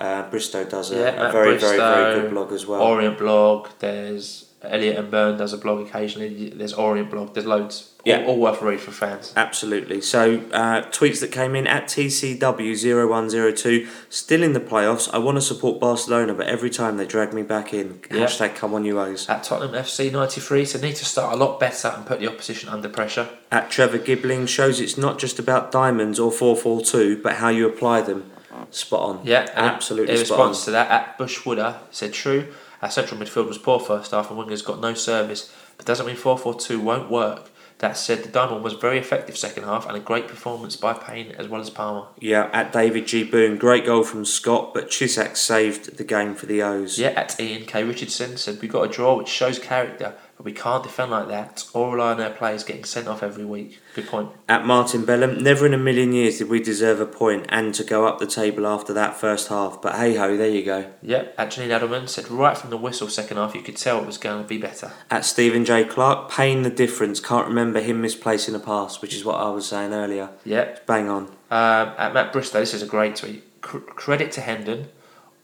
[0.00, 2.80] uh, Bristow does a, Yeah, a very, very, very good blog as well.
[2.80, 3.68] Orient blog.
[3.80, 6.50] There's Elliot and Byrne does a blog occasionally.
[6.50, 7.34] There's Orient blog.
[7.34, 7.90] There's loads.
[8.08, 8.22] Yeah.
[8.22, 9.32] All, all worth a read for fans.
[9.36, 10.00] Absolutely.
[10.00, 15.08] So, uh, tweets that came in at TCW0102, still in the playoffs.
[15.12, 18.00] I want to support Barcelona, but every time they drag me back in.
[18.10, 18.26] Yeah.
[18.26, 19.28] Hashtag come on, you O's.
[19.28, 22.68] At Tottenham FC 93, so need to start a lot better and put the opposition
[22.68, 23.28] under pressure.
[23.50, 28.02] At Trevor Gibbling shows it's not just about diamonds or 442, but how you apply
[28.02, 28.30] them.
[28.70, 29.20] Spot on.
[29.24, 30.48] Yeah, Absolutely In spot on.
[30.48, 32.48] response to that, at Bushwooder said, "True,
[32.82, 36.16] our central midfield was poor first half, and wingers got no service, but doesn't mean
[36.16, 39.96] four four two won't work." That said, the Diamond was very effective second half and
[39.96, 42.06] a great performance by Payne as well as Palmer.
[42.18, 43.22] Yeah, at David G.
[43.22, 46.98] Boone, great goal from Scott, but Cisak saved the game for the O's.
[46.98, 47.84] Yeah, at Ian K.
[47.84, 51.64] Richardson said, We got a draw which shows character, but we can't defend like that
[51.74, 53.80] or rely on our players getting sent off every week.
[53.96, 54.30] Good point.
[54.48, 57.82] At Martin Bellum, never in a million years did we deserve a point and to
[57.82, 59.82] go up the table after that first half.
[59.82, 60.92] But hey ho, there you go.
[61.02, 64.06] Yep, at Janine Adelman said, Right from the whistle second half, you could tell it
[64.06, 64.92] was going to be better.
[65.10, 65.84] At Stephen J.
[65.84, 67.18] Clark, paying the difference.
[67.18, 70.30] Can't remember him misplacing a pass, which is what I was saying earlier.
[70.44, 70.86] Yep.
[70.86, 71.24] Bang on.
[71.50, 73.42] Um, at Matt Bristow, this is a great tweet.
[73.64, 74.86] C- credit to Hendon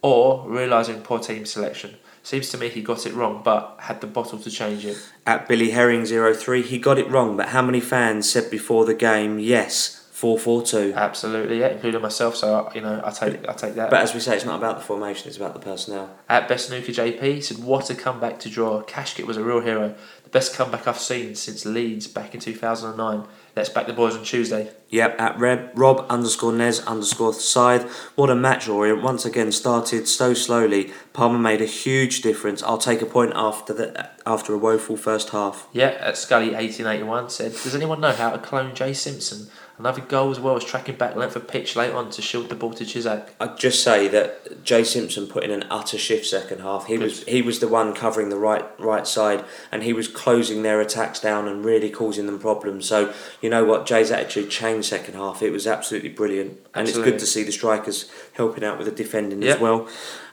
[0.02, 1.96] or realising poor team selection.
[2.24, 4.96] Seems to me he got it wrong, but had the bottle to change it.
[5.26, 8.94] At Billy Herring 03, he got it wrong, but how many fans said before the
[8.94, 10.94] game, yes, 442?
[10.96, 12.34] Absolutely, yeah, including myself.
[12.34, 13.90] So you know, I take I take that.
[13.90, 16.16] But as we say, it's not about the formation, it's about the personnel.
[16.26, 18.82] At Best Snooker JP said, What a comeback to draw.
[18.84, 19.94] Kashket was a real hero.
[20.22, 23.28] The best comeback I've seen since Leeds back in 2009.
[23.56, 24.72] Let's back the boys on Tuesday.
[24.88, 27.88] Yep, at Reb, Rob underscore Nez underscore Scythe.
[28.16, 29.00] What a match, Orient.
[29.00, 30.92] Once again started so slowly.
[31.12, 32.64] Palmer made a huge difference.
[32.64, 35.68] I'll take a point after the, after a woeful first half.
[35.72, 39.48] Yeah, at Scully1881 said, Does anyone know how to clone Jay Simpson?
[39.76, 42.54] Another goal as well as tracking back length of pitch late on to shield the
[42.54, 43.30] ball to Cisak.
[43.40, 46.86] I'd just say that Jay Simpson put in an utter shift second half.
[46.86, 50.62] He was he was the one covering the right right side, and he was closing
[50.62, 52.86] their attacks down and really causing them problems.
[52.86, 55.42] So you know what, Jay's attitude changed second half.
[55.42, 58.92] It was absolutely brilliant, and it's good to see the strikers helping out with the
[58.94, 59.56] defending Yep.
[59.56, 59.88] as well.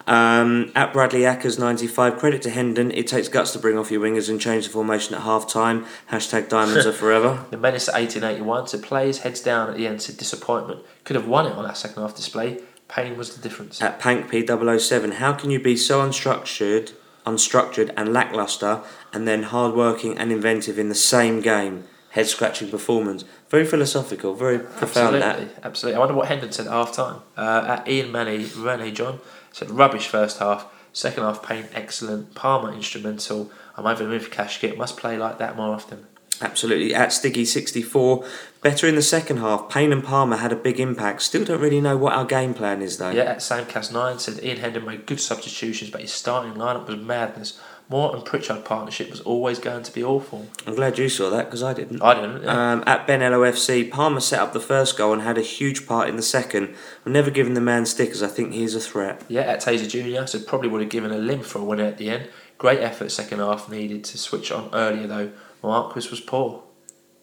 [0.08, 2.92] Um, at Bradley Ackers ninety five, credit to Hendon.
[2.92, 5.86] It takes guts to bring off your wingers and change the formation at half time.
[6.12, 7.46] Hashtag diamonds are forever.
[7.52, 10.82] The Menace at 1881 said, Plays heads down at the end to disappointment.
[11.04, 12.60] Could have won it on that second half display.
[12.88, 13.82] Payne was the difference.
[13.82, 16.94] At Pank P007, how can you be so unstructured,
[17.26, 18.82] unstructured and lackluster,
[19.14, 21.86] and then hardworking and inventive in the same game?
[22.12, 23.24] Head scratching performance.
[23.50, 25.16] Very philosophical, very profound.
[25.16, 25.96] Absolutely, That absolutely.
[25.96, 27.22] I wonder what Hendon said at half time.
[27.38, 29.20] Uh, at Ian Manny, Rene John
[29.52, 33.52] said rubbish first half, second half Payne excellent, Palmer instrumental.
[33.78, 34.78] I'm over the moon for Kashket.
[34.78, 36.06] Must play like that more often.
[36.42, 36.94] absolutely.
[36.94, 38.26] At Stiggy64,
[38.62, 39.70] better in the second half.
[39.70, 41.22] Payne and Palmer had a big impact.
[41.22, 43.12] Still don't really know what our game plan is though.
[43.12, 46.98] Yeah, at Samcast nine said Ian Hendon made good substitutions, but his starting lineup was
[46.98, 47.60] madness.
[47.92, 50.48] Moore and Pritchard partnership was always going to be awful.
[50.66, 52.02] I'm glad you saw that because I didn't.
[52.02, 52.44] I didn't.
[52.44, 52.72] yeah.
[52.72, 56.08] Um, at Ben LOFC, Palmer set up the first goal and had a huge part
[56.08, 56.74] in the second.
[57.06, 58.24] I'm never giving the man stickers.
[58.24, 59.22] I think he's a threat.
[59.28, 61.98] Yeah, at Taser Junior so probably would have given a limb for a winner at
[61.98, 62.30] the end.
[62.58, 65.32] Great effort second half needed to switch on earlier though.
[65.62, 66.64] Marquis was poor.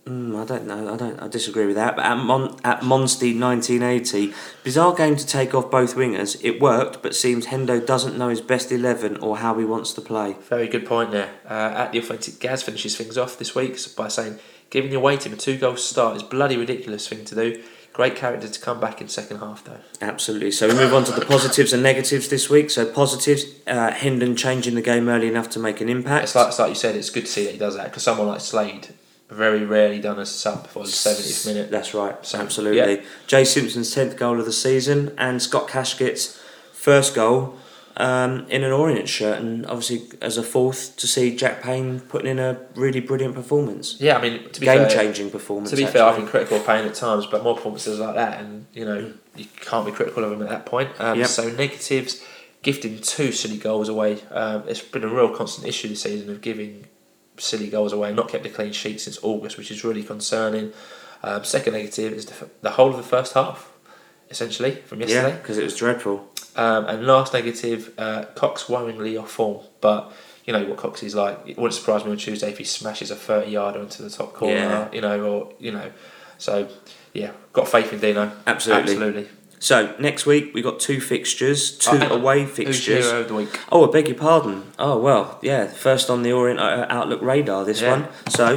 [0.09, 0.95] Mm, I don't know.
[0.95, 1.21] I don't.
[1.21, 1.97] I disagree with that.
[1.97, 4.33] But at Mon- at Monsty 1980,
[4.65, 6.43] bizarre game to take off both wingers.
[6.43, 10.01] It worked, but seems Hendo doesn't know his best eleven or how he wants to
[10.01, 10.37] play.
[10.49, 11.31] Very good point there.
[11.45, 14.39] Uh, at the authentic, Gaz finishes things off this week by saying,
[14.71, 17.63] "Giving your team a two-goal start is bloody ridiculous thing to do.
[17.93, 20.53] Great character to come back in second half though." Absolutely.
[20.53, 22.71] So we move on to the positives and negatives this week.
[22.71, 26.25] So positives, uh, Hendon changing the game early enough to make an impact.
[26.25, 28.05] It's like, it's like you said, it's good to see that he does that because
[28.05, 28.89] someone like Slade
[29.29, 31.71] very rarely done a sub before the 70th minute.
[31.71, 32.25] That's right.
[32.25, 32.97] So, Absolutely.
[32.97, 33.03] yeah.
[33.27, 36.41] Jay Simpson's tenth goal of the season and Scott Kashket's
[36.73, 37.57] first goal
[37.99, 42.31] um, in an Orient shirt, and obviously as a fourth to see Jack Payne putting
[42.31, 45.71] in a really brilliant performance, Yeah, I mean, to be game fair, changing performance.
[45.71, 48.41] To be fair, I've been critical of Payne at times, but more performances like that,
[48.41, 50.91] and you know, you can't be critical of him at that point.
[51.01, 51.27] Um, Yep.
[51.27, 52.23] So negatives,
[52.63, 54.21] gifting two silly goals away.
[54.31, 56.87] Um, it's been a real constant issue this season of giving
[57.39, 58.13] silly goals away.
[58.13, 60.73] Not kept a clean sheet since August, which is really concerning.
[61.23, 63.73] Um, second negative is the, the whole of the first half,
[64.31, 65.37] essentially from yeah, yesterday.
[65.39, 66.29] because it was dreadful.
[66.57, 70.13] Um, and last negative, uh, Cox worryingly off form, but.
[70.45, 71.41] You know what Cox is like.
[71.47, 74.33] It wouldn't surprise me on Tuesday if he smashes a thirty yarder into the top
[74.33, 74.55] corner.
[74.55, 74.89] Yeah.
[74.93, 75.91] You know, or you know,
[76.39, 76.67] so
[77.13, 78.33] yeah, got faith in Dino.
[78.47, 78.93] Absolutely.
[78.95, 79.29] Absolutely.
[79.61, 83.05] So next week we got two fixtures, two Oh, away Who's fixtures.
[83.07, 83.59] hero of the week?
[83.73, 84.63] Oh, I beg your pardon.
[84.79, 87.91] Oh well, yeah, first on the Orient uh, Outlook radar this Yeah.
[87.91, 88.09] one.
[88.29, 88.57] So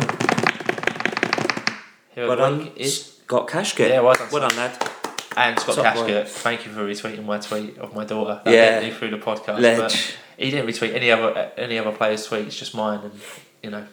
[2.13, 3.89] Hero well done, is Scott Kashket.
[3.89, 4.89] Yeah, well done, well done, lad.
[5.37, 6.27] and Scott Top Kashket.
[6.27, 8.41] Thank you for retweeting my tweet of my daughter.
[8.43, 8.89] That Yeah.
[8.93, 9.59] through the podcast.
[9.59, 9.77] Ledge.
[9.79, 13.19] But he didn't retweet any other any other players' tweets, just mine, and
[13.63, 13.85] you know,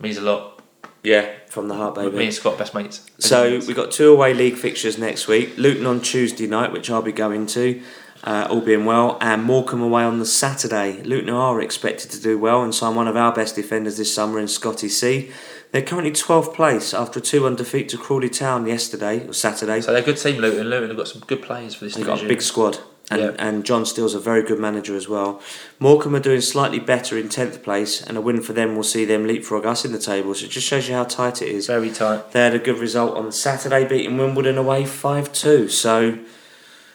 [0.00, 0.57] means a lot.
[1.02, 2.16] Yeah, from the heart, baby.
[2.16, 3.06] Me and Scott best mates.
[3.18, 5.56] So we got two away league fixtures next week.
[5.56, 7.80] Luton on Tuesday night, which I'll be going to,
[8.24, 11.02] uh, all being well, and Morecambe away on the Saturday.
[11.02, 14.38] Luton are expected to do well and sign one of our best defenders this summer
[14.38, 15.30] in Scotty C.
[15.70, 19.80] They're currently 12th place after a 2-1 defeat to Crawley Town yesterday or Saturday.
[19.82, 20.68] So they're a good team, Luton.
[20.68, 22.78] Luton have got some good players for this They've got a big squad.
[23.10, 23.30] And, Yeah.
[23.38, 25.40] and John Still's a very good manager as well.
[25.78, 29.04] Morecambe are doing slightly better in 10th place, and a win for them will see
[29.06, 30.34] them leapfrog us in the table.
[30.34, 31.66] So it just shows you how tight it is.
[31.68, 32.32] Very tight.
[32.32, 35.68] They had a good result on Saturday, beating Wimbledon away 5 2.
[35.68, 36.18] So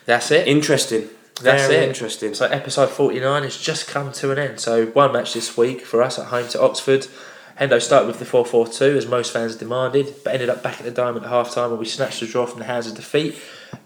[0.06, 0.48] That's it.
[0.48, 1.10] interesting.
[1.42, 1.88] That's Very it.
[1.88, 2.36] interesting.
[2.36, 4.60] So episode 49 has just come to an end.
[4.60, 7.08] So one match this week for us at home to Oxford.
[7.60, 10.92] Hendo started with the 4-4-2 as most fans demanded, but ended up back at the
[10.92, 13.36] diamond at half time where we snatched the draw from the hands of defeat,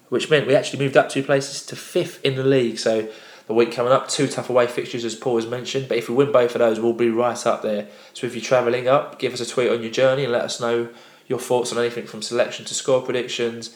[0.10, 2.80] which meant we actually moved up two places to fifth in the league.
[2.80, 3.10] So
[3.48, 6.16] the week coming up, two tough away fixtures as Paul has mentioned, but if we
[6.16, 7.88] win both of those, we'll be right up there.
[8.14, 10.60] So if you're travelling up, give us a tweet on your journey and let us
[10.60, 10.90] know
[11.28, 13.76] your thoughts on anything from selection to score predictions.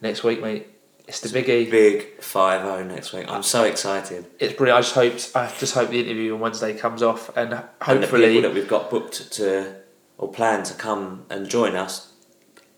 [0.00, 0.66] Next week, mate,
[1.06, 1.70] it's the biggie.
[1.70, 3.26] Big 5 0 next week.
[3.28, 4.26] I'm so excited.
[4.38, 4.78] it's brilliant.
[4.78, 7.84] I just hope I just hope the interview on Wednesday comes off, and And the
[7.84, 9.76] hopefully people that we've got booked to
[10.18, 12.13] or planned to come and join us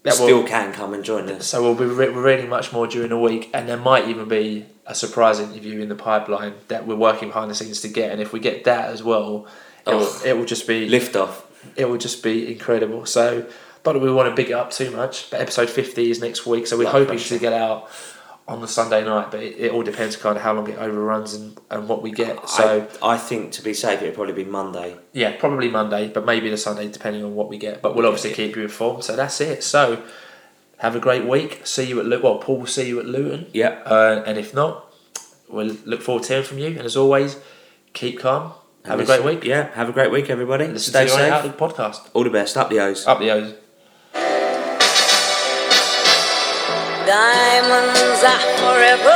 [0.06, 1.46] that still will, can come and join us.
[1.46, 4.66] so we'll be re- reading much more during the week, and there might even be
[4.86, 8.10] a surprise interview in the pipeline that we're working behind the scenes to get.
[8.12, 9.46] And if we get that as well,
[9.86, 11.44] it, will, it will just be Lift off.
[11.76, 13.04] it will just be incredible.
[13.06, 13.46] So,
[13.82, 15.30] but we want to big it up too much.
[15.30, 17.88] But episode fifty is next week, so we're Like hoping to get out
[18.48, 19.30] on the Sunday night.
[19.30, 22.12] But it, it all depends kind of how long it overruns and, and what we
[22.12, 22.48] get.
[22.48, 22.86] So.
[23.02, 24.96] I, I think to be safe, it'll probably be Monday.
[25.12, 27.82] Yeah, probably Monday, but maybe the Sunday, depending on what we get.
[27.82, 29.04] But we'll obviously keep you informed.
[29.04, 29.62] So that's it.
[29.62, 30.02] So
[30.78, 31.66] have a great week.
[31.66, 32.22] See you at Luton.
[32.22, 33.46] Well, Paul will see you at Luton.
[33.52, 33.82] Yep.
[33.86, 34.92] Uh, and if not,
[35.48, 36.68] we'll look forward to hearing from you.
[36.68, 37.38] And as always,
[37.94, 38.52] keep calm.
[38.84, 39.44] Have a Listen- great week.
[39.44, 40.68] Yeah, have a great week, everybody.
[40.68, 41.32] Listen Stay to your safe.
[41.32, 42.08] Outlook podcast.
[42.14, 42.56] All the best.
[42.56, 43.04] Up the O's.
[43.06, 43.54] Up the O's.
[48.24, 49.15] Are forever.